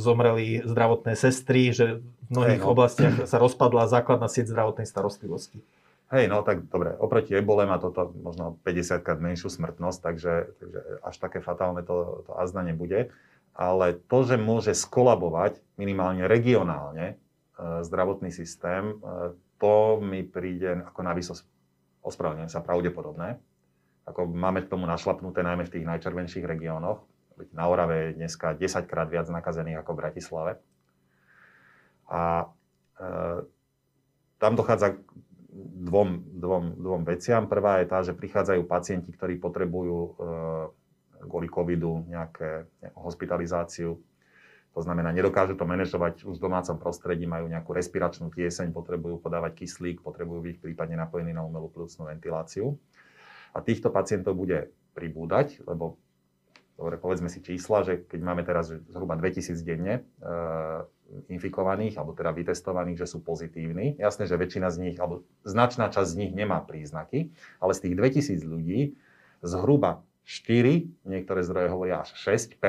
zomreli 0.00 0.64
zdravotné 0.64 1.12
sestry, 1.20 1.76
že 1.76 2.00
v 2.00 2.28
mnohých 2.32 2.64
hey, 2.64 2.64
no. 2.64 2.72
oblastiach 2.72 3.14
sa 3.28 3.36
rozpadla 3.36 3.92
základná 3.92 4.24
sieť 4.24 4.48
zdravotnej 4.48 4.88
starostlivosti. 4.88 5.60
Hej, 6.08 6.32
no 6.32 6.40
tak 6.40 6.64
dobre, 6.72 6.96
oproti 6.96 7.36
ebole 7.36 7.68
má 7.68 7.76
toto 7.76 8.08
možno 8.24 8.56
50 8.64 9.04
krát 9.04 9.20
menšiu 9.20 9.52
smrtnosť, 9.52 9.98
takže, 10.00 10.34
takže 10.56 10.80
až 11.04 11.14
také 11.20 11.44
fatálne 11.44 11.84
to, 11.84 12.24
to 12.24 12.32
azda 12.40 12.64
nebude. 12.64 13.12
Ale 13.52 14.00
to, 14.08 14.18
že 14.24 14.40
môže 14.40 14.72
skolabovať 14.72 15.60
minimálne 15.76 16.24
regionálne, 16.24 17.20
E, 17.25 17.25
zdravotný 17.56 18.28
systém, 18.28 18.92
e, 18.92 18.94
to 19.56 20.00
mi 20.04 20.20
príde 20.20 20.84
ako 20.84 21.00
na 21.00 21.16
výsosť, 21.16 21.42
ospravedlňujem 22.04 22.52
sa, 22.52 22.60
pravdepodobné. 22.60 23.40
Ako 24.06 24.28
máme 24.28 24.62
k 24.62 24.70
tomu 24.70 24.84
našlapnuté 24.84 25.40
najmä 25.42 25.66
v 25.66 25.72
tých 25.72 25.88
najčervenších 25.88 26.44
regiónoch. 26.44 27.02
Na 27.56 27.66
Orave 27.66 28.12
je 28.12 28.22
dneska 28.22 28.54
10 28.54 28.86
krát 28.86 29.08
viac 29.08 29.26
nakazených 29.32 29.82
ako 29.82 29.90
v 29.92 30.00
Bratislave. 30.04 30.52
A 32.06 32.52
e, 33.00 33.06
tam 34.36 34.52
dochádza 34.54 34.94
k 34.94 34.98
dvom, 35.88 36.38
dvom, 36.38 36.64
dvom 36.76 37.02
veciam. 37.08 37.48
Prvá 37.48 37.80
je 37.80 37.86
tá, 37.88 37.98
že 38.04 38.12
prichádzajú 38.12 38.62
pacienti, 38.68 39.10
ktorí 39.10 39.40
potrebujú 39.40 39.96
e, 39.96 40.10
kvôli 41.24 41.48
covidu 41.48 42.04
nejaké, 42.06 42.68
nejakú 42.84 43.00
hospitalizáciu 43.00 43.96
to 44.76 44.84
znamená, 44.84 45.08
nedokážu 45.08 45.56
to 45.56 45.64
manažovať 45.64 46.28
už 46.28 46.36
v 46.36 46.44
domácom 46.52 46.76
prostredí, 46.76 47.24
majú 47.24 47.48
nejakú 47.48 47.72
respiračnú 47.72 48.28
tieseň, 48.28 48.76
potrebujú 48.76 49.16
podávať 49.16 49.64
kyslík, 49.64 50.04
potrebujú 50.04 50.44
byť 50.52 50.56
prípadne 50.60 51.00
napojení 51.00 51.32
na 51.32 51.40
umelú 51.48 51.72
plúcnú 51.72 52.04
ventiláciu. 52.04 52.76
A 53.56 53.64
týchto 53.64 53.88
pacientov 53.88 54.36
bude 54.36 54.68
pribúdať, 54.92 55.64
lebo 55.64 55.96
dobre, 56.76 57.00
povedzme 57.00 57.32
si 57.32 57.40
čísla, 57.40 57.88
že 57.88 58.04
keď 58.04 58.20
máme 58.20 58.44
teraz 58.44 58.68
zhruba 58.68 59.16
2000 59.16 59.56
denne 59.64 59.94
e, 59.96 60.02
infikovaných, 61.32 61.96
alebo 61.96 62.12
teda 62.12 62.36
vytestovaných, 62.36 63.00
že 63.00 63.16
sú 63.16 63.24
pozitívni. 63.24 63.96
Jasné, 63.96 64.28
že 64.28 64.36
väčšina 64.36 64.68
z 64.68 64.92
nich, 64.92 64.96
alebo 65.00 65.24
značná 65.48 65.88
časť 65.88 66.08
z 66.12 66.18
nich 66.20 66.32
nemá 66.36 66.60
príznaky, 66.60 67.32
ale 67.64 67.72
z 67.72 67.80
tých 67.80 67.94
2000 67.96 68.44
ľudí 68.44 68.92
zhruba 69.40 70.04
4, 70.28 71.08
niektoré 71.08 71.40
zdroje 71.40 71.72
hovoria 71.72 72.04
až 72.04 72.12
6% 72.12 72.60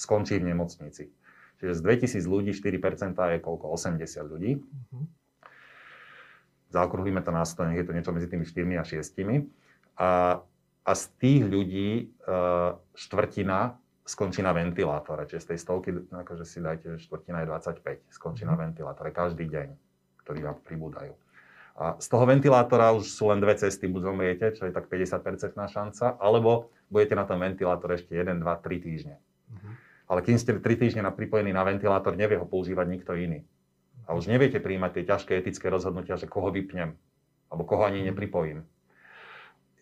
skončí 0.00 0.40
v 0.40 0.56
nemocnici. 0.56 1.12
Čiže 1.56 1.72
z 1.72 1.80
2000 2.20 2.26
ľudí 2.28 2.52
4% 2.52 3.16
je 3.16 3.38
koľko? 3.40 3.66
80 3.72 4.32
ľudí. 4.32 4.60
Uh-huh. 4.60 5.04
Zaokrúhlime 6.68 7.24
to 7.24 7.32
na 7.32 7.46
100, 7.46 7.72
je 7.72 7.84
to 7.86 7.92
niečo 7.96 8.12
medzi 8.12 8.28
tými 8.28 8.44
4 8.44 8.82
a 8.82 8.84
6. 8.84 9.48
A, 9.96 10.10
a 10.84 10.92
z 10.92 11.04
tých 11.16 11.42
ľudí 11.48 12.12
uh, 12.28 12.76
štvrtina 12.92 13.80
skončí 14.06 14.44
na 14.44 14.52
ventilátore. 14.52 15.24
Čiže 15.26 15.42
z 15.42 15.48
tej 15.54 15.58
stovky, 15.58 15.90
akože 16.12 16.44
si 16.46 16.62
dajte, 16.62 16.94
že 16.96 16.98
štvrtina 17.08 17.42
je 17.42 17.46
25, 17.50 18.14
skončí 18.14 18.44
na 18.46 18.54
mhm. 18.54 18.60
ventilátore 18.70 19.10
každý 19.10 19.50
deň, 19.50 19.68
ktorí 20.22 20.40
vám 20.44 20.60
pribúdajú. 20.62 21.16
A 21.76 22.00
z 22.00 22.08
toho 22.08 22.24
ventilátora 22.24 22.96
už 22.96 23.04
sú 23.04 23.28
len 23.28 23.36
dve 23.36 23.52
cesty, 23.52 23.84
buď 23.84 24.02
zomriete, 24.08 24.46
čo 24.56 24.64
je 24.64 24.72
tak 24.72 24.88
50% 24.88 25.52
šanca, 25.52 26.16
alebo 26.16 26.72
budete 26.88 27.12
na 27.12 27.28
tom 27.28 27.36
ventilátore 27.36 28.00
ešte 28.00 28.16
1, 28.16 28.40
2, 28.40 28.40
3 28.40 28.80
týždne. 28.80 29.20
Ale 30.06 30.22
kým 30.22 30.38
ste 30.38 30.54
3 30.54 30.62
týždne 30.62 31.02
na 31.02 31.10
pripojení 31.10 31.50
na 31.50 31.66
ventilátor, 31.66 32.14
nevie 32.14 32.38
ho 32.38 32.46
používať 32.46 32.86
nikto 32.86 33.12
iný. 33.18 33.42
A 34.06 34.14
už 34.14 34.30
neviete 34.30 34.62
príjmať 34.62 35.02
tie 35.02 35.04
ťažké 35.04 35.32
etické 35.34 35.66
rozhodnutia, 35.66 36.14
že 36.14 36.30
koho 36.30 36.54
vypnem, 36.54 36.94
alebo 37.50 37.62
koho 37.66 37.82
ani 37.86 38.02
mhm. 38.02 38.06
nepripojím. 38.14 38.58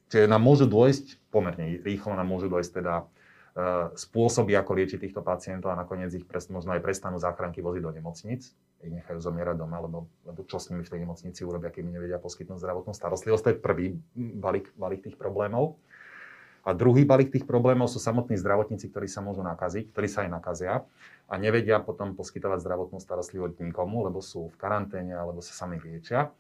Čiže 0.09 0.31
nám 0.31 0.45
môžu 0.45 0.69
dôjsť, 0.69 1.33
pomerne 1.33 1.81
rýchlo 1.81 2.15
nám 2.15 2.29
môžu 2.29 2.47
dôjsť 2.49 2.73
teda 2.81 3.09
Eh, 3.55 3.87
spôsoby, 3.95 4.59
ako 4.59 4.75
liečiť 4.75 4.99
týchto 4.99 5.23
pacientov 5.23 5.71
a 5.71 5.79
nakoniec 5.79 6.11
ich 6.11 6.27
pres, 6.27 6.51
možno 6.51 6.75
aj 6.75 6.83
prestanú 6.83 7.23
záchranky 7.23 7.63
voziť 7.63 7.87
do 7.87 7.95
nemocnic, 7.95 8.51
ich 8.83 8.91
nechajú 8.91 9.23
zomierať 9.23 9.63
doma, 9.63 9.79
lebo, 9.79 10.11
lebo 10.27 10.43
čo 10.43 10.59
s 10.59 10.75
nimi 10.75 10.83
v 10.83 10.91
tej 10.91 11.07
nemocnici 11.07 11.47
urobia, 11.47 11.71
keď 11.71 11.87
mi 11.87 11.95
nevedia 11.95 12.19
poskytnúť 12.19 12.59
zdravotnú 12.59 12.91
starostlivosť. 12.91 13.43
To 13.47 13.51
je 13.55 13.63
prvý 13.63 13.87
balík, 14.19 14.75
balík 14.75 15.07
tých 15.07 15.15
problémov. 15.15 15.79
A 16.65 16.73
druhý 16.73 17.05
balík 17.05 17.29
tých 17.29 17.45
problémov 17.45 17.93
sú 17.93 18.01
samotní 18.01 18.41
zdravotníci, 18.41 18.89
ktorí 18.89 19.05
sa 19.05 19.21
môžu 19.21 19.45
nakaziť, 19.45 19.93
ktorí 19.93 20.09
sa 20.09 20.25
aj 20.25 20.31
nakazia 20.33 20.89
a 21.29 21.35
nevedia 21.37 21.77
potom 21.85 22.17
poskytovať 22.17 22.65
zdravotnú 22.65 22.99
starostlivosť 23.05 23.61
nikomu, 23.61 24.01
lebo 24.09 24.25
sú 24.25 24.49
v 24.49 24.57
karanténe 24.57 25.13
alebo 25.13 25.45
sa 25.45 25.53
sami 25.53 25.77
liečia. 25.77 26.33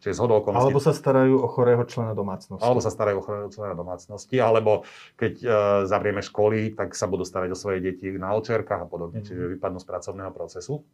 Čiže 0.00 0.16
z 0.16 0.20
okolností... 0.20 0.64
Alebo 0.72 0.80
sa 0.80 0.96
starajú 0.96 1.44
o 1.44 1.48
chorého 1.48 1.84
člena 1.84 2.16
domácnosti. 2.16 2.64
Alebo 2.64 2.80
sa 2.80 2.88
starajú 2.88 3.20
o 3.20 3.24
chorého 3.24 3.48
člena 3.52 3.76
domácnosti, 3.76 4.36
alebo 4.40 4.88
keď 5.20 5.34
uh, 5.44 5.52
zavrieme 5.84 6.24
školy, 6.24 6.72
tak 6.72 6.96
sa 6.96 7.04
budú 7.04 7.28
starať 7.28 7.52
o 7.52 7.56
svoje 7.56 7.84
deti 7.84 8.08
na 8.16 8.32
očerkách 8.32 8.80
a 8.84 8.88
podobne, 8.88 9.20
mm. 9.20 9.26
čiže 9.28 9.52
vypadnú 9.60 9.76
z 9.76 9.86
pracovného 9.88 10.32
procesu. 10.32 10.88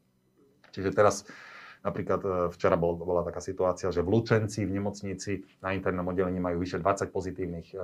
Čiže 0.75 0.91
teraz 0.91 1.23
Napríklad 1.87 2.21
e, 2.27 2.29
včera 2.51 2.75
bol, 2.75 2.99
bola 2.99 3.23
taká 3.23 3.39
situácia, 3.39 3.95
že 3.95 4.03
v 4.03 4.19
Lučenci 4.19 4.67
v 4.67 4.75
nemocnici 4.75 5.47
na 5.63 5.71
internom 5.71 6.11
oddelení 6.11 6.43
majú 6.43 6.59
vyše 6.59 6.83
20 6.83 7.15
pozitívnych 7.15 7.69
e, 7.71 7.77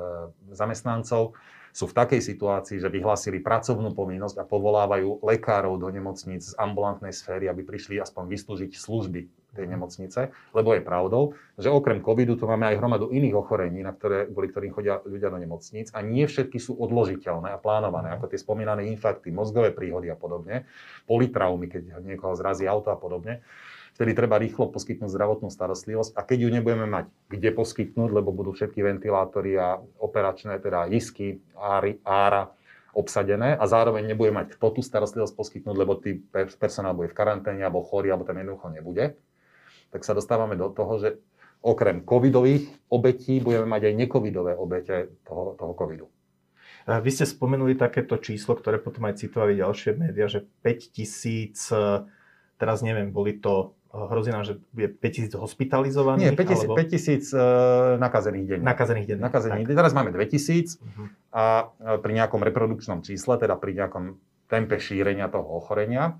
zamestnancov. 0.50 1.38
Sú 1.70 1.88
v 1.88 1.96
takej 1.96 2.20
situácii, 2.20 2.82
že 2.82 2.90
vyhlásili 2.90 3.38
pracovnú 3.40 3.94
povinnosť 3.94 4.42
a 4.42 4.44
povolávajú 4.44 5.22
lekárov 5.24 5.78
do 5.78 5.88
nemocníc 5.88 6.52
z 6.52 6.58
ambulantnej 6.58 7.14
sféry, 7.14 7.46
aby 7.48 7.62
prišli 7.64 8.02
aspoň 8.02 8.28
vystúžiť 8.28 8.76
služby 8.76 9.24
tej 9.52 9.68
nemocnice, 9.68 10.32
lebo 10.56 10.72
je 10.72 10.82
pravdou, 10.84 11.36
že 11.60 11.68
okrem 11.68 12.00
covidu 12.00 12.40
tu 12.40 12.48
máme 12.48 12.72
aj 12.72 12.76
hromadu 12.80 13.12
iných 13.12 13.36
ochorení, 13.36 13.84
na 13.84 13.92
ktoré, 13.92 14.28
kvôli 14.28 14.48
ktorým 14.48 14.72
chodia 14.72 15.00
ľudia 15.04 15.28
do 15.28 15.38
nemocníc. 15.40 15.92
A 15.92 16.00
nie 16.00 16.24
všetky 16.24 16.56
sú 16.56 16.76
odložiteľné 16.76 17.52
a 17.52 17.60
plánované, 17.60 18.16
ako 18.16 18.32
tie 18.32 18.40
spomínané 18.40 18.88
infarkty, 18.92 19.28
mozgové 19.28 19.72
príhody 19.72 20.08
a 20.08 20.16
podobne, 20.16 20.64
politraumy, 21.04 21.68
keď 21.68 22.00
niekoho 22.00 22.32
zrazí 22.36 22.64
auto 22.64 22.92
a 22.92 22.96
podobne 22.96 23.44
vtedy 24.02 24.18
treba 24.18 24.42
rýchlo 24.42 24.66
poskytnúť 24.74 25.14
zdravotnú 25.14 25.46
starostlivosť 25.46 26.18
a 26.18 26.26
keď 26.26 26.38
ju 26.42 26.48
nebudeme 26.50 26.90
mať 26.90 27.06
kde 27.30 27.50
poskytnúť, 27.54 28.10
lebo 28.10 28.34
budú 28.34 28.50
všetky 28.50 28.82
ventilátory 28.82 29.54
a 29.54 29.78
operačné, 30.02 30.58
teda 30.58 30.90
isky, 30.90 31.38
áry, 31.54 32.02
ára, 32.02 32.50
obsadené 32.92 33.54
a 33.54 33.64
zároveň 33.70 34.10
nebude 34.10 34.34
mať 34.34 34.58
kto 34.58 34.74
tú 34.74 34.80
starostlivosť 34.82 35.38
poskytnúť, 35.38 35.76
lebo 35.78 35.96
tý 36.02 36.18
personál 36.58 36.98
bude 36.98 37.08
v 37.08 37.16
karanténe 37.16 37.62
alebo 37.62 37.86
chorý, 37.86 38.10
alebo 38.10 38.26
tam 38.26 38.42
jednoducho 38.42 38.68
nebude, 38.74 39.14
tak 39.94 40.02
sa 40.02 40.12
dostávame 40.18 40.58
do 40.58 40.66
toho, 40.74 40.98
že 40.98 41.08
okrem 41.62 42.02
covidových 42.02 42.68
obetí 42.90 43.38
budeme 43.38 43.70
mať 43.70 43.86
aj 43.86 43.94
necovidové 43.94 44.52
obete 44.58 45.14
toho, 45.22 45.54
toho 45.54 45.72
covidu. 45.78 46.10
Vy 46.82 47.10
ste 47.14 47.30
spomenuli 47.30 47.78
takéto 47.78 48.18
číslo, 48.18 48.58
ktoré 48.58 48.82
potom 48.82 49.06
aj 49.06 49.22
citovali 49.22 49.62
ďalšie 49.62 49.94
médiá, 49.94 50.26
že 50.26 50.42
5 50.66 50.90
tisíc, 50.90 51.70
e, 51.70 52.02
teraz 52.58 52.82
neviem, 52.82 53.14
boli 53.14 53.38
to 53.38 53.78
hrozí 53.92 54.32
nám, 54.32 54.48
že 54.48 54.56
bude 54.72 54.88
5000 54.88 55.36
hospitalizovaných? 55.36 56.32
Nie, 56.32 56.32
5000, 56.32 56.64
alebo... 56.64 56.74
5000 56.80 57.36
uh, 57.36 57.42
nakazených 58.00 58.46
denne. 58.48 58.64
Nakazených 58.64 59.06
denne. 59.06 59.22
Nakazených 59.22 59.64
denne. 59.68 59.78
Teraz 59.78 59.92
máme 59.92 60.10
2000 60.10 60.16
uh-huh. 60.16 60.80
Mhm. 60.80 61.04
a 61.32 61.44
pri 62.00 62.12
nejakom 62.16 62.40
reprodukčnom 62.40 63.04
čísle, 63.04 63.36
teda 63.36 63.54
pri 63.60 63.76
nejakom 63.76 64.16
tempe 64.48 64.80
šírenia 64.80 65.28
toho 65.28 65.44
ochorenia, 65.44 66.16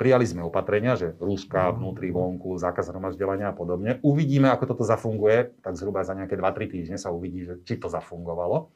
Prijali 0.00 0.24
sme 0.24 0.40
opatrenia, 0.40 0.96
že 0.96 1.12
rúška 1.20 1.68
mhm. 1.68 1.72
vnútri, 1.76 2.08
vonku, 2.08 2.56
zákaz 2.56 2.88
hromažďovania 2.88 3.52
a 3.52 3.54
podobne. 3.54 4.00
Uvidíme, 4.00 4.48
ako 4.48 4.72
toto 4.72 4.84
zafunguje, 4.88 5.52
tak 5.60 5.76
zhruba 5.76 6.00
za 6.08 6.16
nejaké 6.16 6.40
2-3 6.40 6.72
týždne 6.72 6.96
sa 6.96 7.12
uvidí, 7.12 7.44
že 7.44 7.60
či 7.68 7.76
to 7.76 7.92
zafungovalo. 7.92 8.72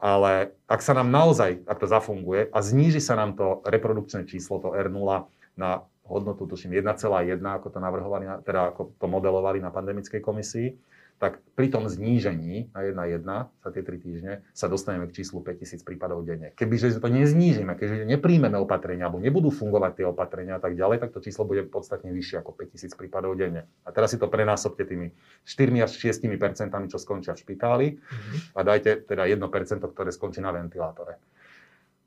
Ale 0.00 0.56
ak 0.64 0.80
sa 0.80 0.96
nám 0.96 1.12
naozaj, 1.12 1.60
ak 1.68 1.76
to 1.76 1.84
zafunguje 1.84 2.48
a 2.48 2.58
zníži 2.64 3.04
sa 3.04 3.20
nám 3.20 3.36
to 3.36 3.60
reprodukčné 3.68 4.24
číslo, 4.24 4.64
to 4.64 4.72
R0 4.72 5.28
na 5.60 5.84
hodnotu, 6.10 6.50
tuším, 6.50 6.74
1,1, 6.74 7.38
ako 7.38 7.68
to 7.70 7.78
navrhovali, 7.78 8.42
teda 8.42 8.74
ako 8.74 8.98
to 8.98 9.06
modelovali 9.06 9.62
na 9.62 9.70
pandemickej 9.70 10.18
komisii, 10.18 10.74
tak 11.20 11.36
pri 11.52 11.68
tom 11.68 11.84
znížení 11.84 12.72
na 12.72 12.80
1,1 13.12 13.28
za 13.60 13.68
tie 13.68 13.84
3 13.84 14.00
týždne 14.00 14.32
sa 14.56 14.72
dostaneme 14.72 15.04
k 15.04 15.20
číslu 15.20 15.44
5000 15.44 15.84
prípadov 15.84 16.24
denne. 16.24 16.56
Kebyže 16.56 16.96
to 16.96 17.12
neznížime, 17.12 17.76
keďže 17.76 18.08
nepríjmeme 18.08 18.56
opatrenia 18.56 19.04
alebo 19.04 19.20
nebudú 19.20 19.52
fungovať 19.52 20.00
tie 20.00 20.06
opatrenia 20.08 20.56
a 20.56 20.62
tak 20.64 20.80
ďalej, 20.80 21.04
tak 21.04 21.12
to 21.12 21.20
číslo 21.20 21.44
bude 21.44 21.68
podstatne 21.68 22.08
vyššie 22.16 22.40
ako 22.40 22.56
5000 22.56 22.96
prípadov 22.96 23.36
denne. 23.36 23.68
A 23.84 23.92
teraz 23.92 24.16
si 24.16 24.18
to 24.18 24.32
prenásobte 24.32 24.80
tými 24.88 25.12
4 25.44 25.84
až 25.84 25.92
6 25.92 26.24
percentami, 26.40 26.88
čo 26.88 26.96
skončia 26.96 27.36
v 27.36 27.42
špitáli 27.44 27.86
mm-hmm. 28.00 28.56
a 28.56 28.60
dajte 28.64 29.04
teda 29.04 29.28
1% 29.28 29.44
ktoré 29.92 30.08
skončí 30.16 30.40
na 30.40 30.56
ventilátore. 30.56 31.20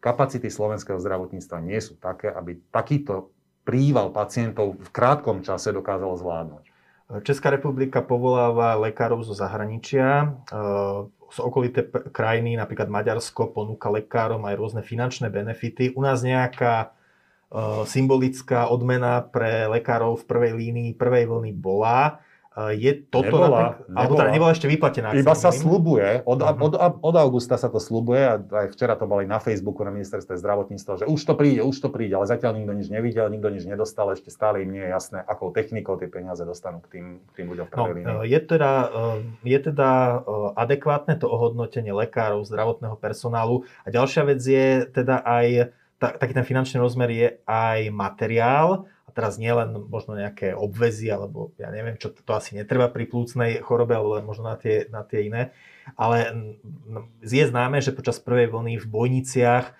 Kapacity 0.02 0.50
slovenského 0.50 0.98
zdravotníctva 0.98 1.62
nie 1.62 1.78
sú 1.80 2.02
také, 2.02 2.34
aby 2.34 2.60
takýto 2.74 3.30
príval 3.64 4.12
pacientov 4.12 4.76
v 4.80 4.90
krátkom 4.92 5.44
čase 5.44 5.72
dokázalo 5.72 6.20
zvládnuť. 6.20 6.64
Česká 7.24 7.52
republika 7.52 8.04
povoláva 8.04 8.80
lekárov 8.80 9.24
zo 9.24 9.36
zahraničia. 9.36 10.36
Z 11.34 11.38
okolité 11.42 11.86
krajiny, 11.90 12.60
napríklad 12.60 12.92
Maďarsko, 12.92 13.50
ponúka 13.56 13.90
lekárom 13.90 14.46
aj 14.46 14.56
rôzne 14.56 14.82
finančné 14.86 15.34
benefity. 15.34 15.94
U 15.98 16.02
nás 16.04 16.22
nejaká 16.22 16.94
symbolická 17.86 18.66
odmena 18.70 19.22
pre 19.22 19.70
lekárov 19.70 20.22
v 20.22 20.28
prvej 20.28 20.54
línii 20.58 20.98
prvej 20.98 21.30
vlny 21.30 21.52
bola. 21.54 22.18
Eh, 22.54 22.78
je 22.78 22.92
toto 23.10 23.34
nebola, 23.34 23.82
napríklad, 23.82 23.98
alebo 23.98 24.14
teda 24.14 24.30
nebola 24.30 24.52
ešte 24.54 24.70
vyplatená. 24.70 25.10
Iba 25.18 25.34
sa 25.34 25.50
slubuje, 25.50 26.22
od, 26.22 26.38
uh-huh. 26.38 26.62
od, 26.62 26.74
od 27.02 27.16
augusta 27.18 27.58
sa 27.58 27.66
to 27.66 27.82
slubuje 27.82 28.22
a 28.22 28.38
aj 28.38 28.78
včera 28.78 28.94
to 28.94 29.10
boli 29.10 29.26
na 29.26 29.42
Facebooku 29.42 29.82
na 29.82 29.90
ministerstve 29.90 30.38
zdravotníctva, 30.38 31.02
že 31.02 31.06
už 31.10 31.18
to 31.18 31.34
príde, 31.34 31.66
už 31.66 31.82
to 31.82 31.90
príde, 31.90 32.14
ale 32.14 32.30
zatiaľ 32.30 32.62
nikto 32.62 32.78
nič 32.78 32.94
nevidel, 32.94 33.26
nikto 33.34 33.50
nič 33.50 33.66
nedostal, 33.66 34.14
ešte 34.14 34.30
stále 34.30 34.62
im 34.62 34.70
nie 34.70 34.86
je 34.86 34.94
jasné, 34.94 35.26
akou 35.26 35.50
technikou 35.50 35.98
tie 35.98 36.06
peniaze 36.06 36.46
dostanú 36.46 36.78
k 36.86 36.94
tým, 36.94 37.06
k 37.26 37.32
tým 37.42 37.48
ľuďom 37.58 37.68
no, 38.06 38.22
Je 38.22 38.38
teda, 38.38 38.72
eh, 38.86 39.18
je 39.50 39.60
teda 39.74 39.90
adekvátne 40.54 41.18
to 41.18 41.26
ohodnotenie 41.26 41.90
lekárov, 41.90 42.46
zdravotného 42.46 43.02
personálu? 43.02 43.66
A 43.82 43.90
ďalšia 43.90 44.30
vec 44.30 44.46
je 44.46 44.86
teda 44.94 45.26
aj 45.26 45.74
taký 45.98 46.36
ten 46.36 46.44
finančný 46.46 46.78
rozmer 46.84 47.10
je 47.10 47.30
aj 47.48 47.88
materiál, 47.90 48.86
teraz 49.14 49.38
nie 49.38 49.54
len 49.54 49.78
možno 49.88 50.18
nejaké 50.18 50.58
obvezy, 50.58 51.08
alebo 51.14 51.54
ja 51.62 51.70
neviem, 51.70 51.96
čo 51.96 52.10
to, 52.10 52.34
asi 52.34 52.58
netreba 52.58 52.90
pri 52.90 53.06
plúcnej 53.06 53.62
chorobe, 53.62 53.94
ale 53.94 54.26
možno 54.26 54.50
na 54.50 54.58
tie, 54.58 54.90
na 54.90 55.06
tie 55.06 55.30
iné. 55.30 55.54
Ale 55.94 56.34
je 57.22 57.46
známe, 57.46 57.80
že 57.80 57.96
počas 57.96 58.18
prvej 58.18 58.50
vlny 58.50 58.82
v 58.82 58.88
bojniciach 58.90 59.78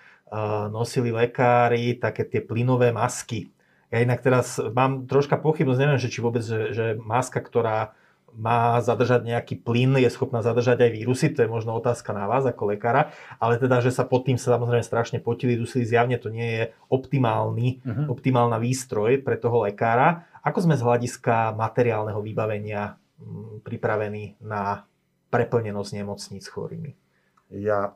nosili 0.70 1.14
lekári 1.14 1.98
také 1.98 2.24
tie 2.24 2.40
plynové 2.40 2.90
masky. 2.94 3.50
Ja 3.92 4.02
inak 4.02 4.26
teraz 4.26 4.58
mám 4.58 5.06
troška 5.06 5.38
pochybnosť, 5.38 5.80
neviem, 5.80 6.02
že 6.02 6.10
či 6.10 6.18
vôbec, 6.18 6.42
že, 6.42 6.74
že 6.74 6.86
maska, 6.98 7.38
ktorá 7.38 7.94
má 8.34 8.82
zadržať 8.82 9.24
nejaký 9.24 9.62
plyn, 9.62 9.94
je 9.98 10.10
schopná 10.10 10.42
zadržať 10.42 10.82
aj 10.82 10.90
vírusy, 10.90 11.30
to 11.30 11.46
je 11.46 11.50
možno 11.50 11.74
otázka 11.78 12.10
na 12.10 12.26
vás 12.26 12.42
ako 12.42 12.74
lekára, 12.74 13.14
ale 13.38 13.56
teda, 13.56 13.78
že 13.78 13.94
sa 13.94 14.02
pod 14.02 14.26
tým 14.26 14.34
sa 14.34 14.58
samozrejme 14.58 14.82
strašne 14.82 15.18
potili, 15.22 15.54
dusili, 15.54 15.86
zjavne 15.86 16.18
to 16.18 16.28
nie 16.28 16.44
je 16.44 16.64
optimálny, 16.90 17.80
uh-huh. 17.80 18.06
optimálna 18.10 18.58
výstroj 18.58 19.22
pre 19.22 19.38
toho 19.38 19.64
lekára. 19.64 20.26
Ako 20.42 20.66
sme 20.66 20.74
z 20.74 20.82
hľadiska 20.84 21.54
materiálneho 21.56 22.20
vybavenia 22.20 22.98
m, 23.16 23.24
mm, 23.24 23.54
pripravení 23.64 24.36
na 24.42 24.84
preplnenosť 25.30 25.90
nemocníc 25.94 26.44
chorými? 26.50 26.94
Ja, 27.54 27.94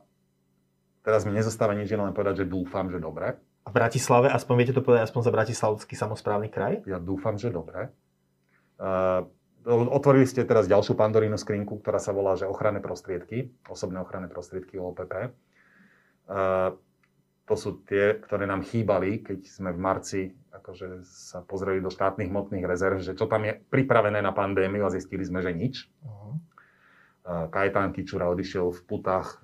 teraz 1.03 1.27
mi 1.27 1.35
nezostáva 1.35 1.75
nič 1.75 1.91
len 1.91 2.15
povedať, 2.15 2.43
že 2.43 2.51
dúfam, 2.51 2.87
že 2.87 2.97
dobre. 2.97 3.35
A 3.63 3.67
v 3.69 3.75
Bratislave, 3.75 4.31
aspoň 4.31 4.53
viete 4.55 4.73
to 4.73 4.81
povedať 4.81 5.11
aspoň 5.11 5.21
za 5.23 5.35
Bratislavský 5.35 5.93
samozprávny 5.93 6.47
kraj? 6.49 6.81
Ja 6.87 6.97
dúfam, 6.97 7.35
že 7.35 7.51
dobre. 7.51 7.91
Uh, 8.79 9.27
Otvorili 9.67 10.23
ste 10.23 10.47
teraz 10.47 10.71
ďalšiu 10.71 10.95
pandorínu 10.95 11.35
skrinku, 11.35 11.83
ktorá 11.83 11.99
sa 11.99 12.15
volá, 12.15 12.39
že 12.39 12.47
ochranné 12.47 12.79
prostriedky, 12.79 13.51
osobné 13.67 13.99
ochranné 13.99 14.31
prostriedky 14.31 14.79
OPP. 14.79 15.35
To 17.49 17.55
sú 17.57 17.81
tie, 17.83 18.21
ktoré 18.21 18.45
nám 18.45 18.61
chýbali, 18.61 19.25
keď 19.25 19.39
sme 19.49 19.73
v 19.73 19.79
marci 19.81 20.21
akože 20.49 21.05
sa 21.05 21.39
pozreli 21.45 21.81
do 21.81 21.89
štátnych 21.89 22.29
hmotných 22.29 22.65
rezerv, 22.65 23.01
že 23.01 23.13
čo 23.17 23.25
tam 23.29 23.45
je 23.45 23.57
pripravené 23.57 24.21
na 24.21 24.33
pandémiu 24.33 24.85
a 24.85 24.93
zistili 24.93 25.25
sme, 25.25 25.41
že 25.41 25.53
nič. 25.53 25.89
Uh-huh. 26.05 26.37
Kajetán 27.49 27.93
Kičura 27.93 28.29
odišiel 28.29 28.73
v 28.73 28.81
putách 28.85 29.41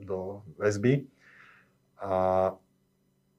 do 0.00 0.44
väzby. 0.60 1.08
A, 2.00 2.52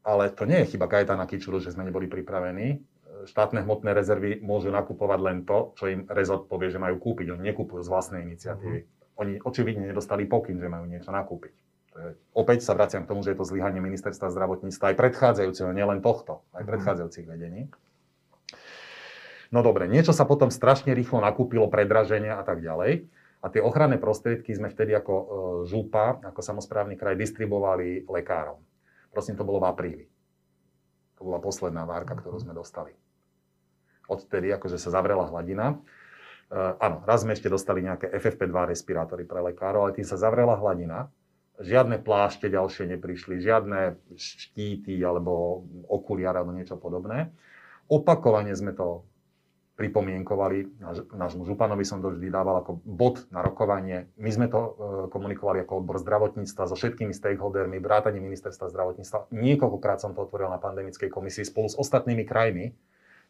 ale 0.02 0.24
to 0.34 0.44
nie 0.50 0.66
je 0.66 0.74
chyba 0.74 0.90
Kajetana 0.90 1.30
Kičuru, 1.30 1.62
že 1.62 1.74
sme 1.74 1.86
neboli 1.86 2.10
pripravení. 2.10 2.82
Štátne 3.28 3.62
hmotné 3.68 3.92
rezervy 3.92 4.40
môžu 4.40 4.72
nakupovať 4.72 5.20
len 5.20 5.38
to, 5.44 5.76
čo 5.76 5.92
im 5.92 6.08
rezort 6.08 6.48
povie, 6.48 6.72
že 6.72 6.80
majú 6.80 6.96
kúpiť. 6.98 7.36
Oni 7.36 7.44
nekupujú 7.52 7.84
z 7.84 7.92
vlastnej 7.92 8.24
iniciatívy. 8.24 8.80
Mm. 8.82 8.88
Oni 9.18 9.34
očividne 9.44 9.84
nedostali 9.92 10.24
pokyn, 10.24 10.58
že 10.58 10.72
majú 10.72 10.88
niečo 10.88 11.12
nakúpiť. 11.12 11.54
Je, 11.98 12.14
opäť 12.38 12.64
sa 12.64 12.78
vraciam 12.78 13.04
k 13.04 13.10
tomu, 13.12 13.26
že 13.26 13.34
je 13.34 13.40
to 13.42 13.50
zlyhanie 13.50 13.82
ministerstva 13.82 14.30
zdravotníctva 14.32 14.94
aj 14.94 14.96
predchádzajúceho, 14.96 15.76
nielen 15.76 16.00
tohto, 16.00 16.46
aj 16.56 16.64
mhm. 16.64 16.70
predchádzajúcich 16.72 17.26
vedení. 17.28 17.68
No 19.48 19.64
dobre, 19.64 19.88
niečo 19.88 20.12
sa 20.12 20.28
potom 20.28 20.52
strašne 20.52 20.92
rýchlo 20.92 21.24
nakúpilo, 21.24 21.72
predraženia 21.72 22.40
a 22.40 22.44
tak 22.44 22.60
ďalej. 22.60 23.08
A 23.38 23.48
tie 23.54 23.62
ochranné 23.62 24.02
prostriedky 24.02 24.52
sme 24.52 24.68
vtedy 24.68 24.98
ako 24.98 25.14
e, 25.14 25.26
župa, 25.70 26.20
ako 26.26 26.42
samozprávny 26.42 26.98
kraj 26.98 27.16
distribuovali 27.16 28.10
lekárom. 28.10 28.60
Prosím, 29.14 29.40
to 29.40 29.48
bolo 29.48 29.64
v 29.64 29.70
apríli. 29.70 30.06
To 31.22 31.32
bola 31.32 31.40
posledná 31.40 31.88
várka, 31.88 32.18
ktorú 32.18 32.44
sme 32.44 32.52
dostali. 32.52 32.98
Odtedy 34.08 34.52
akože 34.56 34.80
sa 34.80 34.90
zavrela 34.92 35.28
hladina. 35.28 35.76
E, 36.48 36.58
áno, 36.58 37.04
raz 37.04 37.28
sme 37.28 37.36
ešte 37.36 37.52
dostali 37.52 37.84
nejaké 37.84 38.08
FFP2 38.12 38.72
respirátory 38.72 39.28
pre 39.28 39.44
lekárov, 39.52 39.88
ale 39.88 39.96
tým 40.00 40.08
sa 40.08 40.16
zavrela 40.16 40.56
hladina. 40.56 41.12
Žiadne 41.58 42.02
plášte 42.06 42.48
ďalšie 42.48 42.86
neprišli, 42.98 43.42
žiadne 43.42 43.98
štíty 44.14 44.94
alebo 45.02 45.66
okuliare 45.90 46.40
alebo 46.40 46.54
niečo 46.54 46.78
podobné. 46.78 47.34
Opakovane 47.90 48.54
sme 48.54 48.78
to 48.78 49.08
pripomienkovali, 49.78 50.82
náš, 50.82 51.06
nášmu 51.14 51.46
županovi 51.46 51.86
som 51.86 52.02
to 52.02 52.10
vždy 52.10 52.34
dával 52.34 52.66
ako 52.66 52.82
bod 52.82 53.30
na 53.30 53.46
rokovanie. 53.46 54.10
My 54.18 54.34
sme 54.34 54.50
to 54.50 54.60
e, 54.60 54.70
komunikovali 55.14 55.62
ako 55.62 55.86
odbor 55.86 56.02
zdravotníctva 56.02 56.66
so 56.66 56.74
všetkými 56.74 57.14
stakeholdermi, 57.14 57.78
vrátane 57.78 58.18
ministerstva 58.18 58.74
zdravotníctva. 58.74 59.30
Niekoľkokrát 59.30 60.02
som 60.02 60.18
to 60.18 60.26
otvoril 60.26 60.50
na 60.50 60.58
pandemickej 60.58 61.14
komisii 61.14 61.46
spolu 61.46 61.70
s 61.70 61.78
ostatnými 61.78 62.26
krajmi. 62.26 62.74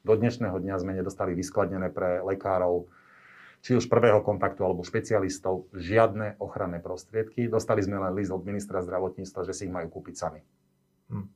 Do 0.08 0.15
dnešného 0.15 0.56
dňa 0.63 0.76
sme 0.80 0.96
nedostali 0.96 1.36
vyskladnené 1.36 1.91
pre 1.91 2.24
lekárov, 2.24 2.88
či 3.60 3.76
už 3.76 3.91
prvého 3.91 4.24
kontaktu 4.24 4.63
alebo 4.63 4.88
špecialistov, 4.88 5.67
žiadne 5.76 6.39
ochranné 6.39 6.80
prostriedky. 6.80 7.52
Dostali 7.52 7.84
sme 7.84 8.00
len 8.00 8.15
list 8.15 8.32
od 8.32 8.48
ministra 8.48 8.80
zdravotníctva, 8.80 9.43
že 9.43 9.52
si 9.52 9.67
ich 9.67 9.74
majú 9.76 9.91
kúpiť 10.00 10.15
sami. 10.15 10.39
Hm. 11.12 11.28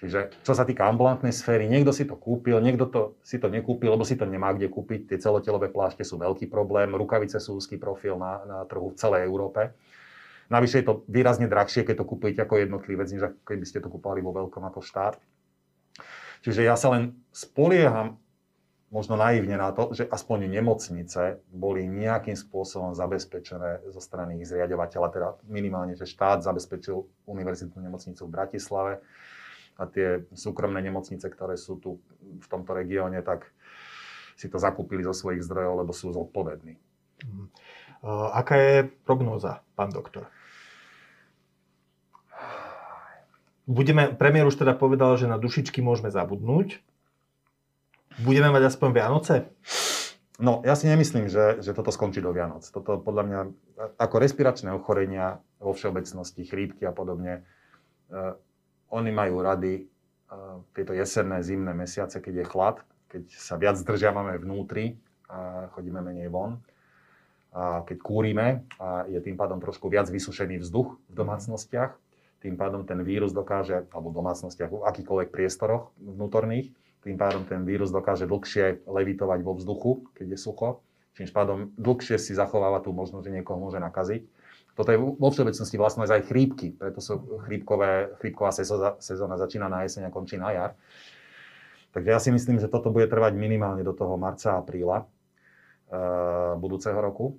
Čiže 0.00 0.32
čo 0.40 0.56
sa 0.56 0.64
týka 0.64 0.88
ambulantnej 0.88 1.28
sféry, 1.28 1.68
niekto 1.68 1.92
si 1.92 2.08
to 2.08 2.16
kúpil, 2.16 2.56
niekto 2.64 2.88
to, 2.88 3.20
si 3.20 3.36
to 3.36 3.52
nekúpil, 3.52 3.92
lebo 3.92 4.08
si 4.08 4.16
to 4.16 4.24
nemá 4.24 4.56
kde 4.56 4.72
kúpiť. 4.72 5.12
Tie 5.12 5.20
celotelové 5.20 5.68
plášte 5.68 6.00
sú 6.00 6.16
veľký 6.16 6.48
problém, 6.48 6.96
rukavice 6.96 7.36
sú 7.36 7.60
úzky 7.60 7.76
profil 7.76 8.16
na, 8.16 8.40
na 8.48 8.58
trhu 8.64 8.88
v 8.88 8.96
celej 8.96 9.28
Európe. 9.28 9.76
Navyše 10.48 10.80
je 10.80 10.86
to 10.88 11.04
výrazne 11.04 11.52
drahšie, 11.52 11.84
keď 11.84 12.00
to 12.00 12.08
kúpite 12.08 12.40
ako 12.40 12.64
jednotlivec, 12.64 13.12
než 13.12 13.28
keby 13.44 13.64
ste 13.68 13.84
to 13.84 13.92
kúpali 13.92 14.24
vo 14.24 14.32
veľkom 14.32 14.64
ako 14.72 14.80
štát. 14.80 15.20
Čiže 16.40 16.64
ja 16.64 16.74
sa 16.74 16.92
len 16.96 17.16
spolieham 17.30 18.16
možno 18.90 19.14
naivne 19.14 19.54
na 19.54 19.70
to, 19.70 19.94
že 19.94 20.08
aspoň 20.10 20.50
nemocnice 20.50 21.38
boli 21.52 21.86
nejakým 21.86 22.34
spôsobom 22.34 22.96
zabezpečené 22.96 23.86
zo 23.86 24.02
strany 24.02 24.42
ich 24.42 24.50
zriadovateľa, 24.50 25.08
teda 25.14 25.28
minimálne, 25.46 25.94
že 25.94 26.10
štát 26.10 26.42
zabezpečil 26.42 27.06
univerzitnú 27.28 27.78
nemocnicu 27.78 28.26
v 28.26 28.34
Bratislave, 28.34 28.92
a 29.80 29.88
tie 29.88 30.28
súkromné 30.36 30.84
nemocnice, 30.84 31.24
ktoré 31.32 31.56
sú 31.56 31.80
tu 31.80 32.04
v 32.20 32.46
tomto 32.52 32.76
regióne, 32.76 33.24
tak 33.24 33.48
si 34.36 34.52
to 34.52 34.60
zakúpili 34.60 35.00
zo 35.00 35.16
svojich 35.16 35.40
zdrojov, 35.40 35.80
lebo 35.80 35.92
sú 35.96 36.12
zodpovední. 36.12 36.76
Uh, 38.04 38.28
aká 38.36 38.60
je 38.60 38.76
prognóza, 39.08 39.64
pán 39.72 39.88
doktor? 39.88 40.28
Budeme, 43.70 44.10
premiér 44.18 44.50
už 44.50 44.58
teda 44.58 44.74
povedal, 44.74 45.14
že 45.14 45.30
na 45.30 45.38
dušičky 45.38 45.78
môžeme 45.78 46.10
zabudnúť. 46.10 46.82
Budeme 48.18 48.50
mať 48.50 48.74
aspoň 48.74 48.88
Vianoce? 48.90 49.46
No, 50.42 50.58
ja 50.66 50.74
si 50.74 50.90
nemyslím, 50.90 51.30
že, 51.30 51.62
že 51.62 51.70
toto 51.70 51.94
skončí 51.94 52.18
do 52.18 52.34
Vianoc. 52.34 52.66
Toto 52.66 52.98
podľa 52.98 53.22
mňa, 53.30 53.40
ako 53.94 54.16
respiračné 54.18 54.74
ochorenia 54.74 55.38
vo 55.62 55.70
všeobecnosti, 55.70 56.42
chrípky 56.50 56.82
a 56.82 56.90
podobne, 56.90 57.46
e, 58.10 58.34
oni 58.90 59.10
majú 59.14 59.38
rady 59.38 59.86
uh, 59.86 60.66
tieto 60.74 60.90
jesenné, 60.90 61.46
zimné 61.46 61.70
mesiace, 61.70 62.18
keď 62.18 62.42
je 62.42 62.50
chlad, 62.50 62.76
keď 63.06 63.22
sa 63.30 63.54
viac 63.54 63.78
zdržiavame 63.78 64.34
vnútri 64.34 64.98
a 65.30 65.70
chodíme 65.78 66.02
menej 66.02 66.26
von. 66.26 66.58
A 67.54 67.86
keď 67.86 68.02
kúrime 68.02 68.66
a 68.82 69.06
je 69.06 69.22
tým 69.22 69.38
pádom 69.38 69.62
trošku 69.62 69.86
viac 69.86 70.10
vysušený 70.10 70.58
vzduch 70.58 70.98
v 71.06 71.14
domácnostiach, 71.14 71.94
tým 72.40 72.56
pádom 72.56 72.88
ten 72.88 73.00
vírus 73.04 73.36
dokáže, 73.36 73.84
alebo 73.92 74.08
v 74.10 74.18
domácnostiach, 74.24 74.70
v 74.72 74.84
akýkoľvek 74.88 75.28
priestoroch 75.28 75.92
vnútorných, 76.00 76.72
tým 77.00 77.16
pádom 77.16 77.44
ten 77.48 77.64
vírus 77.64 77.88
dokáže 77.88 78.28
dlhšie 78.28 78.84
levitovať 78.84 79.40
vo 79.40 79.56
vzduchu, 79.56 80.08
keď 80.16 80.36
je 80.36 80.38
sucho. 80.40 80.84
Tým 81.16 81.28
pádom 81.32 81.58
dlhšie 81.76 82.16
si 82.16 82.32
zachováva 82.32 82.80
tú 82.80 82.92
možnosť, 82.92 83.28
že 83.28 83.34
niekoho 83.40 83.60
môže 83.60 83.80
nakaziť. 83.80 84.24
Toto 84.72 84.88
je 84.94 84.98
vo 85.00 85.28
všeobecnosti 85.28 85.76
vlastnosť 85.76 86.12
aj 86.12 86.22
chrípky, 86.32 86.68
preto 86.72 87.04
sú 87.04 87.40
chrípkové, 87.44 88.16
chrípková 88.22 88.54
sezóna 88.96 89.36
začína 89.36 89.68
na 89.68 89.84
jeseň 89.84 90.08
a 90.08 90.14
končí 90.14 90.40
na 90.40 90.54
jar. 90.56 90.72
Takže 91.90 92.08
ja 92.08 92.20
si 92.22 92.30
myslím, 92.30 92.62
že 92.62 92.70
toto 92.70 92.94
bude 92.94 93.10
trvať 93.10 93.34
minimálne 93.34 93.82
do 93.82 93.90
toho 93.90 94.14
marca, 94.14 94.56
apríla 94.56 95.04
e, 95.04 95.06
budúceho 96.56 96.96
roku. 96.96 97.34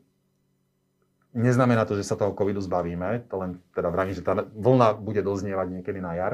Neznamená 1.31 1.87
to, 1.87 1.95
že 1.95 2.03
sa 2.03 2.19
toho 2.19 2.35
covidu 2.35 2.59
zbavíme, 2.59 3.27
to 3.31 3.35
len 3.39 3.63
teda 3.71 3.87
vravím, 3.87 4.15
že 4.15 4.25
tá 4.25 4.35
vlna 4.35 4.99
bude 4.99 5.23
doznievať 5.23 5.67
niekedy 5.79 5.99
na 6.03 6.11
jar. 6.19 6.33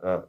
E, 0.00 0.24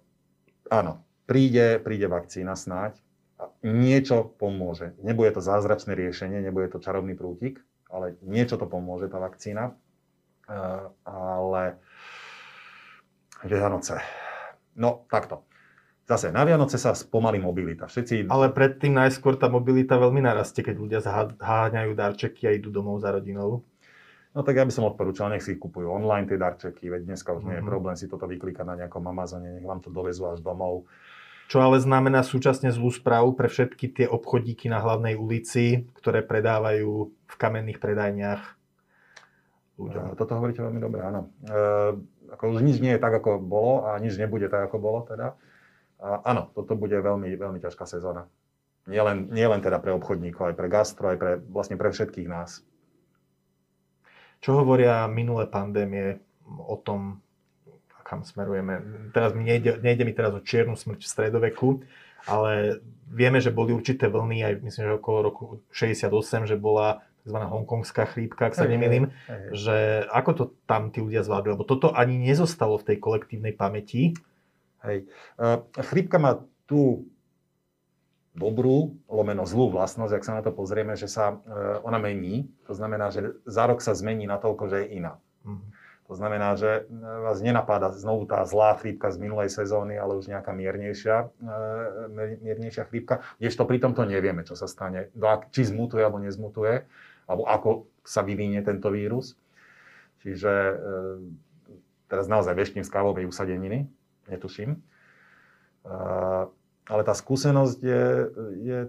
áno, 0.67 0.99
príde, 1.23 1.79
príde 1.79 2.11
vakcína 2.11 2.59
snáď, 2.59 2.99
a 3.39 3.47
niečo 3.63 4.35
pomôže. 4.35 4.99
Nebude 4.99 5.31
to 5.31 5.41
zázračné 5.41 5.95
riešenie, 5.95 6.43
nebude 6.43 6.67
to 6.75 6.83
čarovný 6.83 7.15
prútik, 7.15 7.63
ale 7.87 8.19
niečo 8.19 8.59
to 8.59 8.67
pomôže, 8.67 9.07
tá 9.07 9.17
vakcína. 9.17 9.79
Uh, 10.49 10.91
ale 11.07 11.79
Vianoce. 13.45 14.01
No, 14.75 15.07
takto. 15.07 15.47
Zase, 16.09 16.33
na 16.33 16.41
Vianoce 16.41 16.81
sa 16.81 16.97
spomalí 16.97 17.37
mobilita. 17.37 17.85
Všetci... 17.85 18.33
Ale 18.33 18.49
predtým 18.49 18.97
najskôr 18.97 19.37
tá 19.37 19.45
mobilita 19.45 19.93
veľmi 19.93 20.25
narastie, 20.25 20.65
keď 20.65 20.75
ľudia 20.81 20.99
zháňajú 21.05 21.93
darčeky 21.93 22.49
a 22.49 22.51
idú 22.57 22.73
domov 22.73 22.97
za 22.97 23.13
rodinou. 23.13 23.61
No 24.33 24.41
tak 24.41 24.57
ja 24.57 24.65
by 24.65 24.73
som 24.73 24.89
odporúčal, 24.89 25.29
nech 25.29 25.45
si 25.45 25.61
kupujú 25.61 25.85
online 25.85 26.25
tie 26.25 26.41
darčeky, 26.41 26.89
veď 26.89 27.13
dneska 27.13 27.29
už 27.29 27.45
mm-hmm. 27.45 27.49
nie 27.49 27.57
je 27.61 27.65
mhm. 27.65 27.69
problém 27.69 27.95
si 27.97 28.09
toto 28.09 28.25
vyklikať 28.25 28.65
na 28.65 28.75
nejakom 28.81 29.05
Amazone, 29.05 29.53
nech 29.53 29.65
vám 29.65 29.85
to 29.85 29.93
dovezú 29.93 30.25
až 30.25 30.41
domov. 30.41 30.89
Čo 31.49 31.61
ale 31.61 31.81
znamená 31.81 32.25
súčasne 32.25 32.73
zlú 32.73 32.89
správu 32.89 33.37
pre 33.37 33.45
všetky 33.49 33.85
tie 33.93 34.05
obchodíky 34.09 34.69
na 34.69 34.81
hlavnej 34.81 35.13
ulici, 35.17 35.89
ktoré 35.97 36.25
predávajú 36.25 37.09
v 37.09 37.35
kamenných 37.37 37.81
predajniach 37.81 38.41
ľuďom. 39.81 40.13
Toto 40.13 40.37
hovoríte 40.37 40.61
veľmi 40.61 40.77
dobre, 40.77 41.01
áno. 41.01 41.33
E, 41.41 41.57
ako 42.37 42.53
už 42.53 42.61
nič 42.61 42.77
nie 42.77 42.93
je 42.93 43.01
tak, 43.01 43.17
ako 43.17 43.41
bolo 43.41 43.89
a 43.89 43.97
nič 43.97 44.13
nebude 44.21 44.45
tak, 44.45 44.69
ako 44.69 44.77
bolo 44.77 45.01
teda. 45.09 45.33
A 45.99 46.23
áno, 46.23 46.51
toto 46.55 46.79
bude 46.79 46.95
veľmi, 46.95 47.27
veľmi 47.35 47.59
ťažká 47.59 47.83
sezóna. 47.83 48.31
Nie 48.87 49.03
len, 49.03 49.29
nie 49.29 49.45
len 49.45 49.59
teda 49.59 49.77
pre 49.83 49.93
obchodníkov, 49.93 50.51
aj 50.51 50.55
pre 50.57 50.67
gastro, 50.71 51.11
aj 51.11 51.17
pre, 51.19 51.31
vlastne 51.51 51.75
pre 51.75 51.91
všetkých 51.91 52.31
nás. 52.31 52.63
Čo 54.39 54.63
hovoria 54.63 55.03
minulé 55.11 55.45
pandémie 55.45 56.23
o 56.47 56.79
tom, 56.79 57.19
kam 58.07 58.25
smerujeme. 58.25 58.81
Teraz 59.13 59.37
mi 59.37 59.45
nejde, 59.45 59.77
nejde 59.83 60.07
mi 60.07 60.15
teraz 60.15 60.33
o 60.33 60.41
čiernu 60.41 60.73
smrť 60.73 61.05
v 61.05 61.11
stredoveku, 61.11 61.69
ale 62.25 62.81
vieme, 63.05 63.37
že 63.37 63.53
boli 63.53 63.75
určité 63.75 64.09
vlny, 64.09 64.41
aj 64.41 64.53
myslím, 64.65 64.83
že 64.89 64.97
okolo 64.97 65.17
roku 65.21 65.43
68, 65.75 66.49
že 66.49 66.57
bola 66.57 67.05
tzv. 67.21 67.37
hongkongská 67.37 68.09
chrípka, 68.09 68.49
ak 68.49 68.57
sa 68.57 68.65
nemýlim, 68.65 69.13
že 69.53 70.07
ako 70.09 70.31
to 70.33 70.43
tam 70.65 70.89
tí 70.89 71.03
ľudia 71.03 71.21
zvládli, 71.21 71.53
lebo 71.53 71.67
toto 71.67 71.93
ani 71.93 72.17
nezostalo 72.17 72.81
v 72.81 72.87
tej 72.89 72.97
kolektívnej 72.97 73.53
pamäti. 73.53 74.17
Hej. 74.83 75.07
Chrípka 75.91 76.17
má 76.19 76.39
tú 76.69 77.07
dobrú, 78.31 78.95
lomeno 79.11 79.43
zlú 79.43 79.67
vlastnosť, 79.73 80.13
ak 80.15 80.23
sa 80.23 80.37
na 80.39 80.41
to 80.45 80.55
pozrieme, 80.55 80.95
že 80.95 81.11
sa 81.11 81.41
ona 81.83 81.99
mení. 81.99 82.47
To 82.69 82.73
znamená, 82.77 83.11
že 83.11 83.35
za 83.43 83.67
rok 83.67 83.83
sa 83.83 83.91
zmení 83.91 84.23
na 84.29 84.39
toľko, 84.39 84.71
že 84.71 84.77
je 84.85 85.03
iná. 85.03 85.19
Mm. 85.43 85.65
To 86.09 86.17
znamená, 86.17 86.57
že 86.57 86.89
vás 87.21 87.37
nenapáda 87.37 87.93
znovu 87.93 88.25
tá 88.25 88.41
zlá 88.41 88.73
chrípka 88.81 89.13
z 89.13 89.21
minulej 89.21 89.53
sezóny, 89.53 89.93
ale 89.93 90.17
už 90.17 90.25
nejaká 90.25 90.49
miernejšia, 90.57 91.29
miernejšia 92.41 92.89
chrípka. 92.89 93.21
Kdežto 93.37 93.69
pri 93.69 93.77
tomto 93.77 94.09
nevieme, 94.09 94.41
čo 94.41 94.57
sa 94.57 94.65
stane. 94.65 95.13
Či 95.53 95.69
zmutuje 95.69 96.01
alebo 96.01 96.17
nezmutuje, 96.17 96.81
alebo 97.29 97.45
ako 97.45 97.69
sa 98.01 98.25
vyvinie 98.25 98.57
tento 98.65 98.89
vírus. 98.89 99.37
Čiže 100.25 100.81
teraz 102.09 102.25
naozaj 102.25 102.57
veštím 102.57 102.81
z 102.81 102.89
kávovej 102.89 103.29
usadeniny, 103.29 103.85
netuším. 104.29 104.79
Ale 106.89 107.01
tá 107.05 107.13
skúsenosť 107.13 107.79
je, 107.81 108.05
je, 108.65 108.79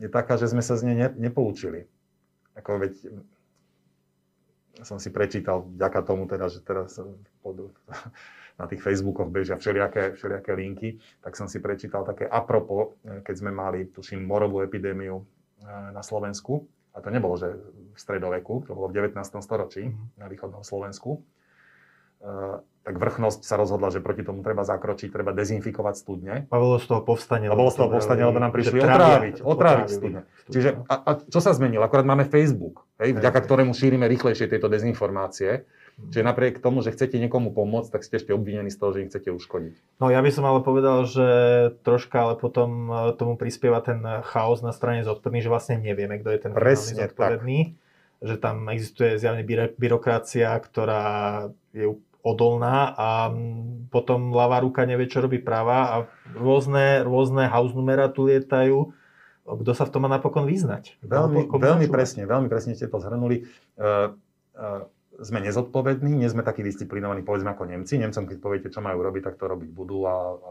je 0.00 0.08
taká, 0.08 0.40
že 0.40 0.48
sme 0.48 0.64
sa 0.64 0.76
z 0.76 0.88
nej 0.88 0.96
nepoučili. 1.16 1.88
Ako 2.56 2.80
veď 2.80 2.94
som 4.80 4.96
si 4.96 5.12
prečítal, 5.12 5.66
vďaka 5.66 6.00
tomu 6.04 6.24
teda, 6.24 6.48
že 6.48 6.64
teraz 6.64 6.96
pod, 7.44 7.72
na 8.60 8.64
tých 8.68 8.80
Facebookoch 8.80 9.28
bežia 9.28 9.56
všelijaké, 9.56 10.16
všelijaké 10.16 10.52
linky, 10.52 10.88
tak 11.24 11.36
som 11.36 11.48
si 11.48 11.60
prečítal 11.60 12.04
také 12.04 12.28
apropo, 12.28 13.00
keď 13.24 13.34
sme 13.36 13.52
mali, 13.52 13.88
tuším, 13.88 14.24
morovú 14.24 14.60
epidémiu 14.64 15.20
na 15.92 16.00
Slovensku. 16.04 16.64
A 16.90 16.98
to 16.98 17.08
nebolo, 17.08 17.38
že 17.38 17.54
v 17.94 17.98
stredoveku, 17.98 18.66
to 18.66 18.74
bolo 18.74 18.90
v 18.90 18.98
19. 18.98 19.16
storočí 19.40 19.88
mm-hmm. 19.88 20.18
na 20.18 20.26
východnom 20.26 20.66
Slovensku. 20.66 21.22
Tak 22.80 22.96
vrchnosť 22.96 23.44
sa 23.44 23.60
rozhodla, 23.60 23.92
že 23.92 24.00
proti 24.00 24.24
tomu 24.24 24.40
treba 24.40 24.64
zakročiť, 24.64 25.12
treba 25.12 25.36
dezinfikovať 25.36 25.94
studne. 26.00 26.34
A 26.48 26.56
bolo 26.56 26.80
z 26.80 26.88
toho 26.88 27.04
povstanie. 27.04 27.52
A 27.52 27.54
bolo 27.54 27.68
z 27.68 27.76
toho 27.76 27.92
povstanie, 27.92 28.24
lebo 28.24 28.40
nám 28.40 28.56
prišli 28.56 28.80
otráviť, 28.80 29.36
otráviť 29.44 29.88
studne. 29.92 30.24
Čiže 30.48 30.88
a, 30.88 30.94
a 30.96 31.10
čo 31.20 31.40
sa 31.44 31.52
zmenilo? 31.52 31.84
Akorát 31.84 32.08
máme 32.08 32.24
Facebook, 32.24 32.88
hej, 32.96 33.12
vďaka 33.12 33.40
ktorému 33.44 33.76
šírime 33.76 34.08
rýchlejšie 34.08 34.48
tieto 34.48 34.72
dezinformácie. 34.72 35.68
Čiže 36.08 36.24
napriek 36.24 36.64
tomu, 36.64 36.80
že 36.80 36.96
chcete 36.96 37.20
niekomu 37.20 37.52
pomôcť, 37.52 37.92
tak 37.92 38.00
ste 38.08 38.16
ešte 38.16 38.32
obvinení 38.32 38.72
z 38.72 38.80
toho, 38.80 38.96
že 38.96 39.04
ich 39.04 39.10
chcete 39.12 39.28
uškodiť. 39.36 40.00
No 40.00 40.08
ja 40.08 40.24
by 40.24 40.30
som 40.32 40.48
ale 40.48 40.64
povedal, 40.64 41.04
že 41.04 41.28
troška 41.84 42.24
ale 42.24 42.34
potom 42.40 42.88
e, 42.88 43.12
tomu 43.20 43.36
prispieva 43.36 43.84
ten 43.84 44.00
chaos 44.24 44.64
na 44.64 44.72
strane 44.72 45.04
zodpovedný, 45.04 45.44
že 45.44 45.52
vlastne 45.52 45.76
nevieme, 45.76 46.16
kto 46.16 46.32
je 46.32 46.40
ten 46.40 46.52
Presne 46.56 47.04
zodpovedný. 47.04 47.58
Tak. 47.76 47.88
Že 48.20 48.34
tam 48.40 48.56
existuje 48.72 49.16
zjavne 49.20 49.44
byrokracia, 49.76 50.52
ktorá 50.56 51.48
je 51.76 51.96
odolná 52.20 52.92
a 52.94 53.08
potom 53.88 54.30
ľavá 54.30 54.60
ruka 54.62 54.84
nevie, 54.84 55.08
čo 55.08 55.24
robí 55.24 55.40
práva 55.40 55.78
a 55.90 55.96
rôzne, 56.36 57.02
rôzne 57.02 57.48
house 57.48 57.72
numera 57.72 58.12
tu 58.12 58.28
lietajú. 58.28 58.92
Kto 59.50 59.72
sa 59.74 59.88
v 59.88 59.92
tom 59.92 60.06
má 60.06 60.10
napokon 60.12 60.46
vyznať? 60.46 61.00
Veľmi, 61.02 61.50
veľmi 61.50 61.86
presne, 61.90 62.22
veľmi 62.28 62.46
presne 62.46 62.78
ste 62.78 62.86
to 62.86 63.02
zhrnuli. 63.02 63.48
Uh, 63.74 64.14
uh, 64.54 64.86
sme 65.20 65.44
nezodpovední, 65.44 66.16
nie 66.16 66.28
sme 66.32 66.40
takí 66.40 66.64
disciplinovaní, 66.64 67.20
povedzme 67.20 67.52
ako 67.52 67.68
Nemci. 67.68 68.00
Nemcom, 68.00 68.24
keď 68.24 68.36
poviete, 68.40 68.68
čo 68.72 68.80
majú 68.80 69.04
robiť, 69.04 69.22
tak 69.28 69.34
to 69.36 69.44
robiť 69.52 69.68
budú 69.68 70.08
a, 70.08 70.16
a 70.38 70.48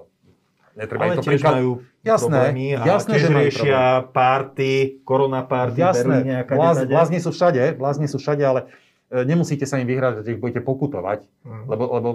netreba 0.78 1.10
Ale 1.10 1.18
to 1.18 1.26
tiež 1.26 1.42
príklad... 1.42 1.54
majú 1.58 1.72
jasné, 2.06 2.30
problémy 2.30 2.66
a 2.78 2.82
jasné, 2.86 3.14
tiež 3.18 3.24
že 3.24 3.30
riešia 3.34 3.82
párty, 4.14 5.02
korona 5.02 5.42
párty, 5.48 5.82
jasné, 5.82 6.22
Berlíne 6.22 6.86
Blázni 6.86 7.20
sú 7.24 7.34
všade, 7.34 7.80
blázni 7.80 8.06
sú 8.06 8.22
všade, 8.22 8.44
ale 8.46 8.70
nemusíte 9.12 9.66
sa 9.66 9.82
im 9.82 9.90
vyhrať, 9.90 10.22
že 10.22 10.38
ich 10.38 10.42
budete 10.42 10.62
pokutovať, 10.62 11.26
mm. 11.44 11.64
lebo, 11.66 11.84
lebo 11.90 12.10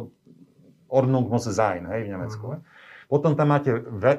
Ordnung 0.88 1.26
muss 1.26 1.50
sein, 1.50 1.90
hej, 1.90 2.07
v 2.07 2.12
Nemecku. 2.14 2.46
Mm. 2.54 2.62
Potom 3.11 3.37
tam 3.37 3.52
máte 3.52 3.70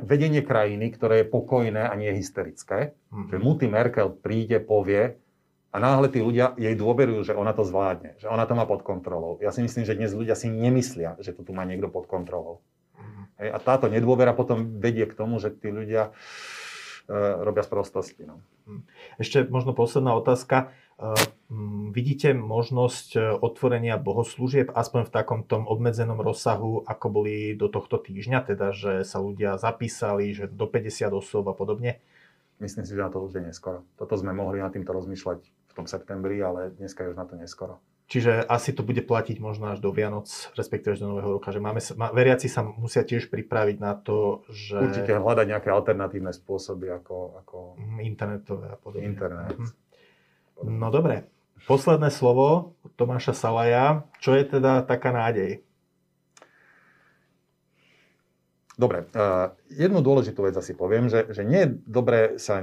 vedenie 0.05 0.45
krajiny, 0.45 0.93
ktoré 0.93 1.23
je 1.23 1.31
pokojné 1.31 1.89
a 1.89 1.93
nie 1.97 2.11
hysterické. 2.13 2.93
Mm. 3.09 3.27
Že 3.31 3.37
Mutti 3.41 3.67
Merkel 3.71 4.11
príde, 4.13 4.61
povie 4.61 5.17
a 5.71 5.77
náhle 5.81 6.07
tí 6.07 6.23
ľudia 6.23 6.55
jej 6.55 6.71
dôverujú, 6.75 7.31
že 7.31 7.33
ona 7.35 7.51
to 7.51 7.67
zvládne, 7.67 8.15
že 8.15 8.31
ona 8.31 8.47
to 8.47 8.55
má 8.55 8.63
pod 8.63 8.87
kontrolou. 8.87 9.35
Ja 9.43 9.51
si 9.51 9.59
myslím, 9.59 9.83
že 9.83 9.97
dnes 9.97 10.15
ľudia 10.15 10.35
si 10.37 10.47
nemyslia, 10.47 11.19
že 11.19 11.35
to 11.35 11.43
tu 11.43 11.51
má 11.51 11.67
niekto 11.67 11.91
pod 11.91 12.07
kontrolou. 12.07 12.63
Mm. 12.95 13.23
Hej, 13.43 13.49
a 13.51 13.57
táto 13.59 13.91
nedôvera 13.91 14.31
potom 14.31 14.79
vedie 14.79 15.03
k 15.03 15.17
tomu, 15.17 15.43
že 15.43 15.51
tí 15.51 15.71
ľudia 15.71 16.11
uh, 16.11 17.43
robia 17.43 17.63
sprostosti. 17.65 18.23
No. 18.23 18.39
Mhm. 18.69 18.81
Ešte 19.19 19.37
možno 19.47 19.75
posledná 19.75 20.15
otázka. 20.15 20.71
Ehm, 20.95 21.91
vidíte 21.91 22.31
možnosť 22.31 23.09
e, 23.15 23.19
otvorenia 23.35 23.99
bohoslúžieb 23.99 24.71
aspoň 24.71 25.11
v 25.11 25.11
takom 25.11 25.39
tom 25.43 25.67
obmedzenom 25.67 26.23
rozsahu, 26.23 26.87
ako 26.87 27.05
boli 27.11 27.51
do 27.51 27.67
tohto 27.67 27.99
týždňa, 27.99 28.39
teda 28.47 28.71
že 28.71 29.03
sa 29.03 29.19
ľudia 29.19 29.59
zapísali, 29.59 30.31
že 30.31 30.47
do 30.47 30.63
50 30.71 31.11
osôb 31.11 31.51
a 31.51 31.55
podobne? 31.55 31.99
Myslím 32.63 32.87
si, 32.87 32.95
že 32.95 33.03
na 33.03 33.11
to 33.11 33.19
už 33.19 33.35
je 33.35 33.43
neskoro. 33.43 33.83
Toto 33.99 34.15
sme 34.15 34.31
mohli 34.31 34.63
nad 34.63 34.71
týmto 34.71 34.95
rozmýšľať 34.95 35.39
v 35.43 35.73
tom 35.75 35.83
septembri, 35.83 36.39
ale 36.39 36.71
dneska 36.71 37.03
je 37.03 37.11
už 37.11 37.19
na 37.19 37.27
to 37.27 37.35
neskoro. 37.35 37.83
Čiže 38.05 38.45
asi 38.45 38.69
to 38.71 38.85
bude 38.85 39.01
platiť 39.01 39.41
možno 39.41 39.73
až 39.73 39.81
do 39.81 39.89
Vianoc, 39.89 40.29
respektíve 40.55 40.93
až 40.93 41.01
do 41.01 41.09
Nového 41.09 41.41
roka. 41.41 41.49
Že 41.49 41.59
máme, 41.59 41.81
veriaci 42.13 42.47
sa 42.47 42.61
musia 42.61 43.01
tiež 43.01 43.33
pripraviť 43.33 43.77
na 43.81 43.97
to, 43.97 44.45
že... 44.53 44.77
Určite 44.77 45.17
hľadať 45.17 45.45
nejaké 45.49 45.69
alternatívne 45.73 46.31
spôsoby 46.31 46.93
ako... 46.95 47.43
ako... 47.43 47.57
Mhm, 47.81 47.97
internetové 48.05 48.67
a 48.71 48.77
podobne. 48.77 49.09
Internet. 49.09 49.57
Mhm. 49.57 49.84
No 50.63 50.87
dobre, 50.93 51.27
posledné 51.67 52.13
slovo 52.13 52.77
Tomáša 52.95 53.35
Salaja. 53.35 54.07
Čo 54.23 54.37
je 54.37 54.43
teda 54.47 54.85
taká 54.87 55.11
nádej? 55.11 55.65
Dobre, 58.75 59.07
uh, 59.15 59.55
jednu 59.71 60.03
dôležitú 60.03 60.43
vec 60.43 60.55
asi 60.59 60.75
poviem, 60.75 61.07
že, 61.07 61.31
že 61.31 61.47
nie 61.47 61.63
je 61.63 61.69
dobré 61.87 62.35
sa, 62.35 62.59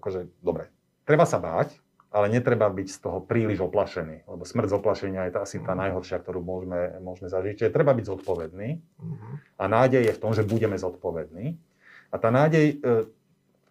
akože, 0.00 0.32
dobre, 0.40 0.72
treba 1.04 1.28
sa 1.28 1.36
báť, 1.36 1.76
ale 2.08 2.32
netreba 2.32 2.72
byť 2.72 2.88
z 2.88 2.98
toho 3.04 3.20
príliš 3.20 3.60
oplašený, 3.60 4.24
lebo 4.24 4.48
smrť 4.48 4.72
z 4.72 4.76
oplašenia 4.80 5.28
je 5.28 5.32
to 5.36 5.40
asi 5.44 5.56
tá 5.60 5.76
mhm. 5.76 5.80
najhoršia, 5.84 6.24
ktorú 6.24 6.40
môžeme, 6.40 6.96
môžeme 7.04 7.28
zažiť. 7.28 7.54
Čiže 7.60 7.74
treba 7.76 7.92
byť 7.92 8.04
zodpovedný 8.08 8.68
uh-huh. 8.80 9.32
a 9.60 9.64
nádej 9.68 10.08
je 10.08 10.16
v 10.16 10.22
tom, 10.24 10.32
že 10.32 10.40
budeme 10.40 10.80
zodpovední. 10.80 11.60
A 12.08 12.16
tá 12.16 12.32
nádej, 12.32 12.80
uh, 12.80 13.04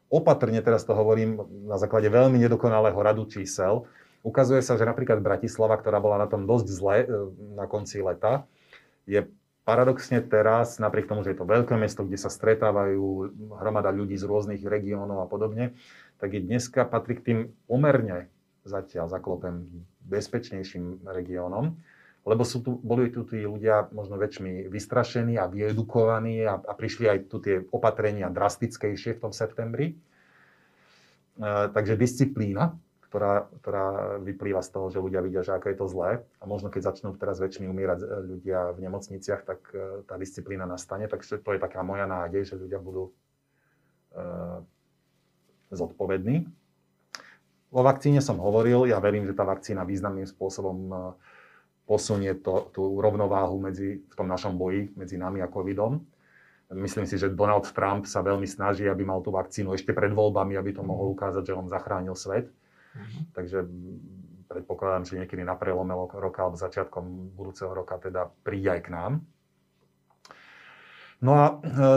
opatrne 0.09 0.61
teraz 0.61 0.85
to 0.85 0.93
hovorím 0.93 1.41
na 1.65 1.77
základe 1.81 2.09
veľmi 2.09 2.37
nedokonalého 2.37 2.97
radu 2.97 3.25
čísel, 3.25 3.85
ukazuje 4.25 4.65
sa, 4.65 4.77
že 4.77 4.89
napríklad 4.89 5.21
Bratislava, 5.21 5.77
ktorá 5.77 6.01
bola 6.01 6.17
na 6.21 6.27
tom 6.29 6.49
dosť 6.49 6.67
zle 6.69 6.95
e, 7.03 7.07
na 7.53 7.69
konci 7.69 8.01
leta, 8.01 8.49
je 9.05 9.29
paradoxne 9.65 10.21
teraz, 10.21 10.77
napriek 10.77 11.09
tomu, 11.09 11.25
že 11.25 11.33
je 11.33 11.39
to 11.41 11.49
veľké 11.49 11.73
mesto, 11.77 12.05
kde 12.05 12.17
sa 12.17 12.29
stretávajú 12.29 13.33
hromada 13.61 13.89
ľudí 13.89 14.17
z 14.17 14.25
rôznych 14.25 14.61
regiónov 14.65 15.25
a 15.25 15.27
podobne, 15.29 15.77
tak 16.21 16.33
je 16.33 16.41
dneska 16.41 16.85
patrí 16.85 17.17
k 17.17 17.25
tým 17.25 17.39
umerne 17.69 18.29
zatiaľ 18.65 19.09
zaklopem 19.09 19.69
bezpečnejším 20.05 21.05
regiónom, 21.05 21.77
lebo 22.25 22.41
sú 22.41 22.65
tu, 22.65 22.81
boli 22.81 23.13
tu 23.13 23.21
tí 23.21 23.45
ľudia 23.45 23.93
možno 23.93 24.17
väčšmi 24.17 24.65
vystrašení 24.73 25.37
a 25.37 25.45
vyedukovaní 25.45 26.41
a, 26.41 26.57
a 26.57 26.73
prišli 26.73 27.05
aj 27.05 27.19
tu 27.29 27.37
tie 27.37 27.61
opatrenia 27.69 28.33
drastickejšie 28.33 29.21
v 29.21 29.21
tom 29.21 29.29
septembri. 29.29 29.93
E, 29.93 29.95
takže 31.69 31.93
disciplína, 31.93 32.73
ktorá, 33.05 33.45
ktorá 33.61 33.85
vyplýva 34.25 34.65
z 34.65 34.69
toho, 34.73 34.89
že 34.89 34.97
ľudia 34.97 35.21
vidia, 35.21 35.45
že 35.45 35.53
ako 35.53 35.67
je 35.69 35.77
to 35.77 35.85
zlé 35.85 36.11
a 36.41 36.43
možno 36.49 36.73
keď 36.73 36.81
začnú 36.89 37.13
teraz 37.13 37.37
väčšmi 37.37 37.69
umierať 37.69 38.01
e, 38.01 38.07
ľudia 38.25 38.73
v 38.73 38.79
nemocniciach, 38.89 39.45
tak 39.45 39.59
e, 39.69 40.01
tá 40.09 40.17
disciplína 40.17 40.65
nastane. 40.65 41.05
Takže 41.05 41.45
to 41.45 41.49
je 41.53 41.61
taká 41.61 41.85
moja 41.85 42.09
nádej, 42.09 42.49
že 42.49 42.55
ľudia 42.57 42.81
budú 42.81 43.13
e, 44.17 44.21
zodpovední. 45.69 46.49
O 47.69 47.85
vakcíne 47.85 48.17
som 48.17 48.41
hovoril, 48.41 48.89
ja 48.89 48.97
verím, 48.97 49.29
že 49.29 49.37
tá 49.37 49.45
vakcína 49.45 49.85
významným 49.85 50.25
spôsobom 50.25 50.89
posunie 51.85 52.33
to, 52.41 52.69
tú 52.73 52.97
rovnováhu 52.97 53.61
medzi, 53.61 54.01
v 54.01 54.13
tom 54.17 54.25
našom 54.25 54.57
boji 54.57 54.91
medzi 54.97 55.15
nami 55.21 55.41
a 55.41 55.47
covidom. 55.49 56.01
Myslím 56.73 57.05
si, 57.05 57.21
že 57.21 57.29
Donald 57.29 57.69
Trump 57.69 58.09
sa 58.09 58.25
veľmi 58.25 58.49
snaží, 58.49 58.89
aby 58.89 59.05
mal 59.05 59.21
tú 59.21 59.29
vakcínu 59.29 59.77
ešte 59.77 59.93
pred 59.93 60.09
voľbami, 60.09 60.57
aby 60.57 60.73
to 60.73 60.81
mohol 60.81 61.13
ukázať, 61.13 61.45
že 61.45 61.53
on 61.53 61.69
zachránil 61.69 62.17
svet. 62.17 62.49
Uh-huh. 62.49 63.21
Takže 63.37 63.69
predpokladám, 64.49 65.05
že 65.05 65.21
niekedy 65.21 65.45
na 65.45 65.53
prelome 65.53 65.93
roka 65.93 66.41
alebo 66.41 66.57
začiatkom 66.57 67.37
budúceho 67.37 67.69
roka 67.69 68.01
teda 68.01 68.33
príde 68.41 68.73
aj 68.73 68.81
k 68.81 68.89
nám. 68.89 69.13
No 71.23 71.31
a 71.37 71.45
e, 71.47 71.53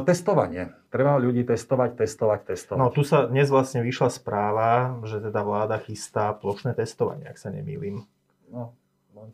testovanie. 0.06 0.72
Treba 0.88 1.20
ľudí 1.20 1.44
testovať, 1.44 2.00
testovať, 2.00 2.40
testovať. 2.48 2.80
No 2.80 2.88
tu 2.88 3.04
sa 3.04 3.28
dnes 3.28 3.50
vlastne 3.52 3.84
vyšla 3.84 4.08
správa, 4.08 4.96
že 5.04 5.20
teda 5.20 5.44
vláda 5.44 5.76
chystá 5.82 6.32
plošné 6.32 6.72
testovanie, 6.72 7.28
ak 7.28 7.36
sa 7.36 7.52
nemýlim. 7.52 8.08
No, 8.48 8.72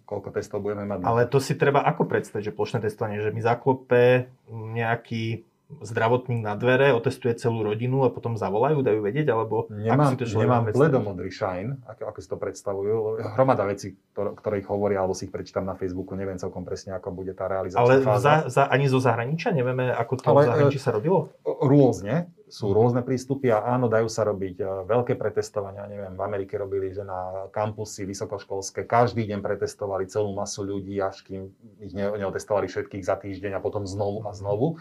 koľko 0.05 0.29
testov 0.35 0.61
budeme 0.65 0.85
mať. 0.89 1.05
Ale 1.05 1.29
to 1.31 1.39
si 1.39 1.55
treba 1.55 1.85
ako 1.85 2.09
predstaviť, 2.09 2.51
že 2.51 2.57
plošné 2.57 2.79
testovanie, 2.85 3.23
že 3.23 3.33
mi 3.33 3.41
zaklope 3.45 4.29
nejaký 4.51 5.47
zdravotník 5.81 6.45
na 6.45 6.55
dvere, 6.55 6.93
otestuje 6.93 7.35
celú 7.41 7.65
rodinu 7.65 8.05
a 8.05 8.13
potom 8.13 8.37
zavolajú, 8.37 8.85
dajú 8.85 9.01
vedieť, 9.01 9.33
alebo 9.33 9.67
nemám, 9.73 10.13
si 10.13 10.21
to 10.21 10.39
nemám 10.39 10.69
bledomodrý 10.71 11.33
shine, 11.33 11.81
ako, 11.89 12.03
ako 12.13 12.19
si 12.21 12.29
to 12.29 12.37
predstavujú. 12.37 12.95
Hromada 13.35 13.65
vecí, 13.65 13.97
ktoré 14.13 14.61
ich 14.61 14.69
hovoria, 14.69 15.01
alebo 15.01 15.17
si 15.17 15.27
ich 15.27 15.33
prečítam 15.33 15.65
na 15.65 15.75
Facebooku, 15.75 16.13
neviem 16.15 16.37
celkom 16.37 16.69
presne, 16.69 16.93
ako 16.95 17.17
bude 17.17 17.33
tá 17.33 17.49
realizácia. 17.49 17.81
Ale 17.81 18.05
za, 18.21 18.35
za, 18.53 18.63
ani 18.69 18.87
zo 18.93 19.01
zahraničia 19.01 19.57
nevieme, 19.57 19.89
ako 19.89 20.13
to 20.21 20.25
Ale, 20.31 20.45
v 20.45 20.49
zahraničí 20.53 20.81
sa 20.81 20.93
robilo? 20.93 21.33
Rôzne 21.43 22.29
sú 22.45 22.71
rôzne 22.71 23.03
prístupy 23.03 23.51
a 23.51 23.67
áno, 23.67 23.91
dajú 23.91 24.07
sa 24.07 24.23
robiť 24.23 24.57
e, 24.63 24.65
veľké 24.87 25.19
pretestovania. 25.19 25.91
Neviem, 25.91 26.15
v 26.15 26.23
Amerike 26.23 26.55
robili, 26.55 26.95
že 26.95 27.03
na 27.03 27.51
kampusy 27.51 28.07
vysokoškolské 28.07 28.87
každý 28.87 29.27
deň 29.27 29.43
pretestovali 29.43 30.07
celú 30.07 30.37
masu 30.39 30.63
ľudí, 30.63 31.03
až 31.03 31.27
kým 31.27 31.51
ich 31.83 31.91
neotestovali 31.97 32.71
všetkých 32.71 33.03
za 33.03 33.19
týždeň 33.19 33.59
a 33.59 33.65
potom 33.65 33.89
znovu 33.89 34.23
a 34.29 34.31
znovu. 34.31 34.79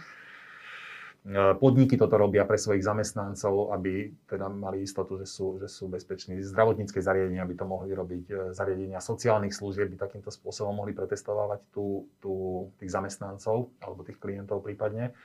E, 1.23 1.55
podniky 1.55 1.95
toto 1.95 2.19
robia 2.19 2.43
pre 2.43 2.59
svojich 2.59 2.83
zamestnancov, 2.83 3.71
aby 3.71 4.11
teda 4.27 4.51
mali 4.51 4.83
istotu, 4.83 5.15
že 5.15 5.23
sú, 5.23 5.55
že 5.55 5.71
sú 5.71 5.87
bezpeční. 5.87 6.43
Zdravotnícke 6.43 6.99
zariadenia 6.99 7.47
by 7.47 7.55
to 7.55 7.65
mohli 7.65 7.95
robiť, 7.95 8.23
e, 8.27 8.35
zariadenia 8.51 8.99
sociálnych 8.99 9.55
služieb 9.55 9.87
by 9.95 10.03
takýmto 10.03 10.27
spôsobom 10.35 10.83
mohli 10.83 10.91
pretestovať 10.91 11.63
tú, 11.71 12.11
tú, 12.19 12.67
tých 12.75 12.91
zamestnancov 12.91 13.71
alebo 13.79 14.03
tých 14.03 14.19
klientov 14.19 14.67
prípadne. 14.67 15.15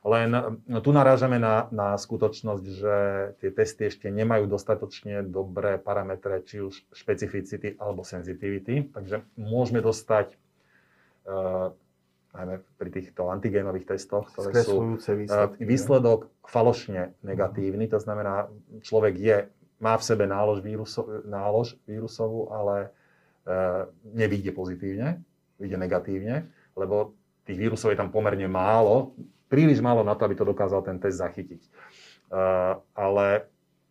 Len 0.00 0.32
no, 0.64 0.78
tu 0.80 0.90
narážame 0.96 1.36
na, 1.36 1.68
na 1.70 1.92
skutočnosť, 1.94 2.64
že 2.64 2.96
tie 3.36 3.50
testy 3.52 3.92
ešte 3.92 4.08
nemajú 4.08 4.48
dostatočne 4.48 5.20
dobré 5.28 5.76
parametre, 5.76 6.40
či 6.42 6.64
už 6.64 6.72
špecificity 6.96 7.76
alebo 7.76 8.00
senzitivity, 8.00 8.88
takže 8.96 9.20
môžeme 9.36 9.84
dostať 9.84 10.40
uh, 11.28 11.76
najmä 12.30 12.62
pri 12.78 12.90
týchto 12.94 13.30
antigénových 13.30 13.90
testoch, 13.90 14.30
ktoré 14.30 14.62
sú 14.62 14.96
uh, 14.96 15.50
výsledok 15.58 16.30
falošne 16.46 17.18
negatívny, 17.26 17.90
to 17.90 17.98
znamená, 17.98 18.46
človek 18.86 19.14
je, 19.18 19.36
má 19.82 19.98
v 19.98 20.06
sebe 20.06 20.24
nálož, 20.30 20.62
víruso, 20.62 21.26
nálož 21.26 21.74
vírusovú, 21.90 22.54
ale 22.54 22.94
uh, 23.46 23.90
nevíde 24.14 24.54
pozitívne, 24.54 25.18
vyjde 25.58 25.78
negatívne, 25.78 26.36
lebo 26.78 27.18
tých 27.42 27.58
vírusov 27.58 27.90
je 27.90 27.98
tam 27.98 28.14
pomerne 28.14 28.46
málo, 28.46 29.18
príliš 29.50 29.82
málo 29.82 30.06
na 30.06 30.14
to, 30.14 30.22
aby 30.30 30.38
to 30.38 30.46
dokázal 30.46 30.86
ten 30.86 31.02
test 31.02 31.18
zachytiť. 31.18 31.62
Uh, 32.30 32.78
ale 32.94 33.50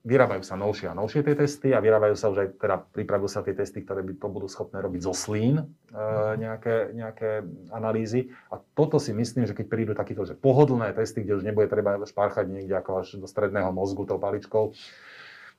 vyrábajú 0.10 0.42
sa 0.42 0.58
novšie 0.58 0.90
a 0.90 0.98
novšie 0.98 1.22
tie 1.22 1.38
testy 1.38 1.70
a 1.70 1.78
vyrábajú 1.78 2.18
sa 2.18 2.34
už 2.34 2.38
aj, 2.42 2.50
teda 2.58 2.76
pripravujú 2.82 3.30
sa 3.30 3.46
tie 3.46 3.54
testy, 3.54 3.86
ktoré 3.86 4.02
by 4.02 4.18
to 4.18 4.28
budú 4.28 4.50
schopné 4.50 4.82
robiť 4.82 5.06
zo 5.06 5.14
slín, 5.14 5.62
uh, 5.62 6.34
nejaké, 6.34 6.98
nejaké 6.98 7.46
analýzy. 7.70 8.34
A 8.50 8.58
toto 8.74 8.98
si 8.98 9.14
myslím, 9.14 9.46
že 9.46 9.54
keď 9.54 9.66
prídu 9.70 9.94
takýto 9.94 10.26
že 10.26 10.34
pohodlné 10.34 10.98
testy, 10.98 11.22
kde 11.22 11.38
už 11.38 11.46
nebude 11.46 11.70
treba 11.70 12.02
šparchať 12.02 12.50
niekde 12.50 12.74
ako 12.74 13.06
až 13.06 13.08
do 13.22 13.30
stredného 13.30 13.70
mozgu 13.70 14.10
tou 14.10 14.18
paličkou, 14.18 14.74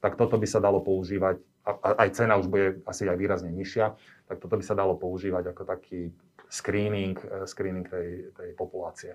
tak 0.03 0.19
toto 0.19 0.35
by 0.35 0.47
sa 0.51 0.59
dalo 0.59 0.83
používať, 0.83 1.39
a 1.63 2.03
aj 2.03 2.19
cena 2.19 2.35
už 2.41 2.51
bude 2.51 2.83
asi 2.89 3.07
aj 3.07 3.21
výrazne 3.21 3.55
nižšia, 3.55 3.95
tak 4.27 4.37
toto 4.43 4.59
by 4.59 4.65
sa 4.67 4.75
dalo 4.75 4.99
používať 4.99 5.55
ako 5.55 5.63
taký 5.63 6.11
screening, 6.51 7.15
eh, 7.23 7.47
screening 7.47 7.87
tej, 7.87 8.35
tej 8.35 8.51
populácie 8.59 9.15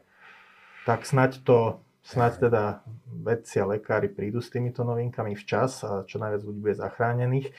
tak 0.86 1.02
snaď 1.04 1.42
to, 1.42 1.82
snaď 2.06 2.48
teda 2.48 2.64
vedci 3.10 3.58
a 3.58 3.66
lekári 3.66 4.14
prídu 4.14 4.38
s 4.38 4.54
týmito 4.54 4.86
novinkami 4.86 5.34
včas 5.34 5.82
a 5.82 6.06
čo 6.06 6.22
najviac 6.22 6.46
ľudí 6.46 6.60
bude 6.62 6.78
zachránených. 6.78 7.50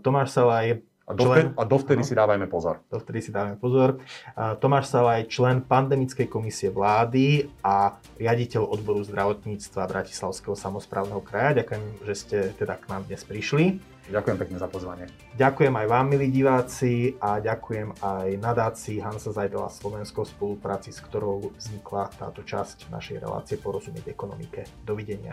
Tomáš 0.00 0.32
Salaj, 0.32 0.80
a 1.04 1.12
dovtedy, 1.12 1.52
člen, 1.52 1.60
a 1.60 1.62
dovtedy 1.68 2.00
no, 2.00 2.08
si 2.08 2.14
dávajme 2.16 2.46
pozor. 2.48 2.80
Dovtedy 2.88 3.20
si 3.20 3.28
dávame 3.28 3.60
pozor. 3.60 4.00
Tomáš 4.34 4.88
Salaj, 4.88 5.28
člen 5.28 5.60
pandemickej 5.60 6.32
komisie 6.32 6.72
vlády 6.72 7.52
a 7.60 8.00
riaditeľ 8.16 8.64
odboru 8.64 9.04
zdravotníctva 9.04 9.84
Bratislavského 9.84 10.56
samozprávneho 10.56 11.20
kraja. 11.20 11.60
Ďakujem, 11.60 11.82
že 12.08 12.14
ste 12.16 12.36
teda 12.56 12.80
k 12.80 12.88
nám 12.88 13.04
dnes 13.04 13.20
prišli. 13.20 13.93
Ďakujem 14.04 14.36
pekne 14.36 14.56
za 14.60 14.68
pozvanie. 14.68 15.06
Ďakujem 15.40 15.72
aj 15.72 15.86
vám, 15.88 16.06
milí 16.12 16.28
diváci, 16.28 17.16
a 17.16 17.40
ďakujem 17.40 18.04
aj 18.04 18.28
nadácii 18.36 19.00
Hansa 19.00 19.32
Zajdela 19.32 19.72
Slovensko 19.72 20.28
v 20.28 20.32
spolupráci, 20.32 20.92
s 20.92 21.00
ktorou 21.00 21.56
vznikla 21.56 22.12
táto 22.12 22.44
časť 22.44 22.92
našej 22.92 23.24
relácie 23.24 23.56
Porozumieť 23.56 24.12
ekonomike. 24.12 24.68
Dovidenia. 24.84 25.32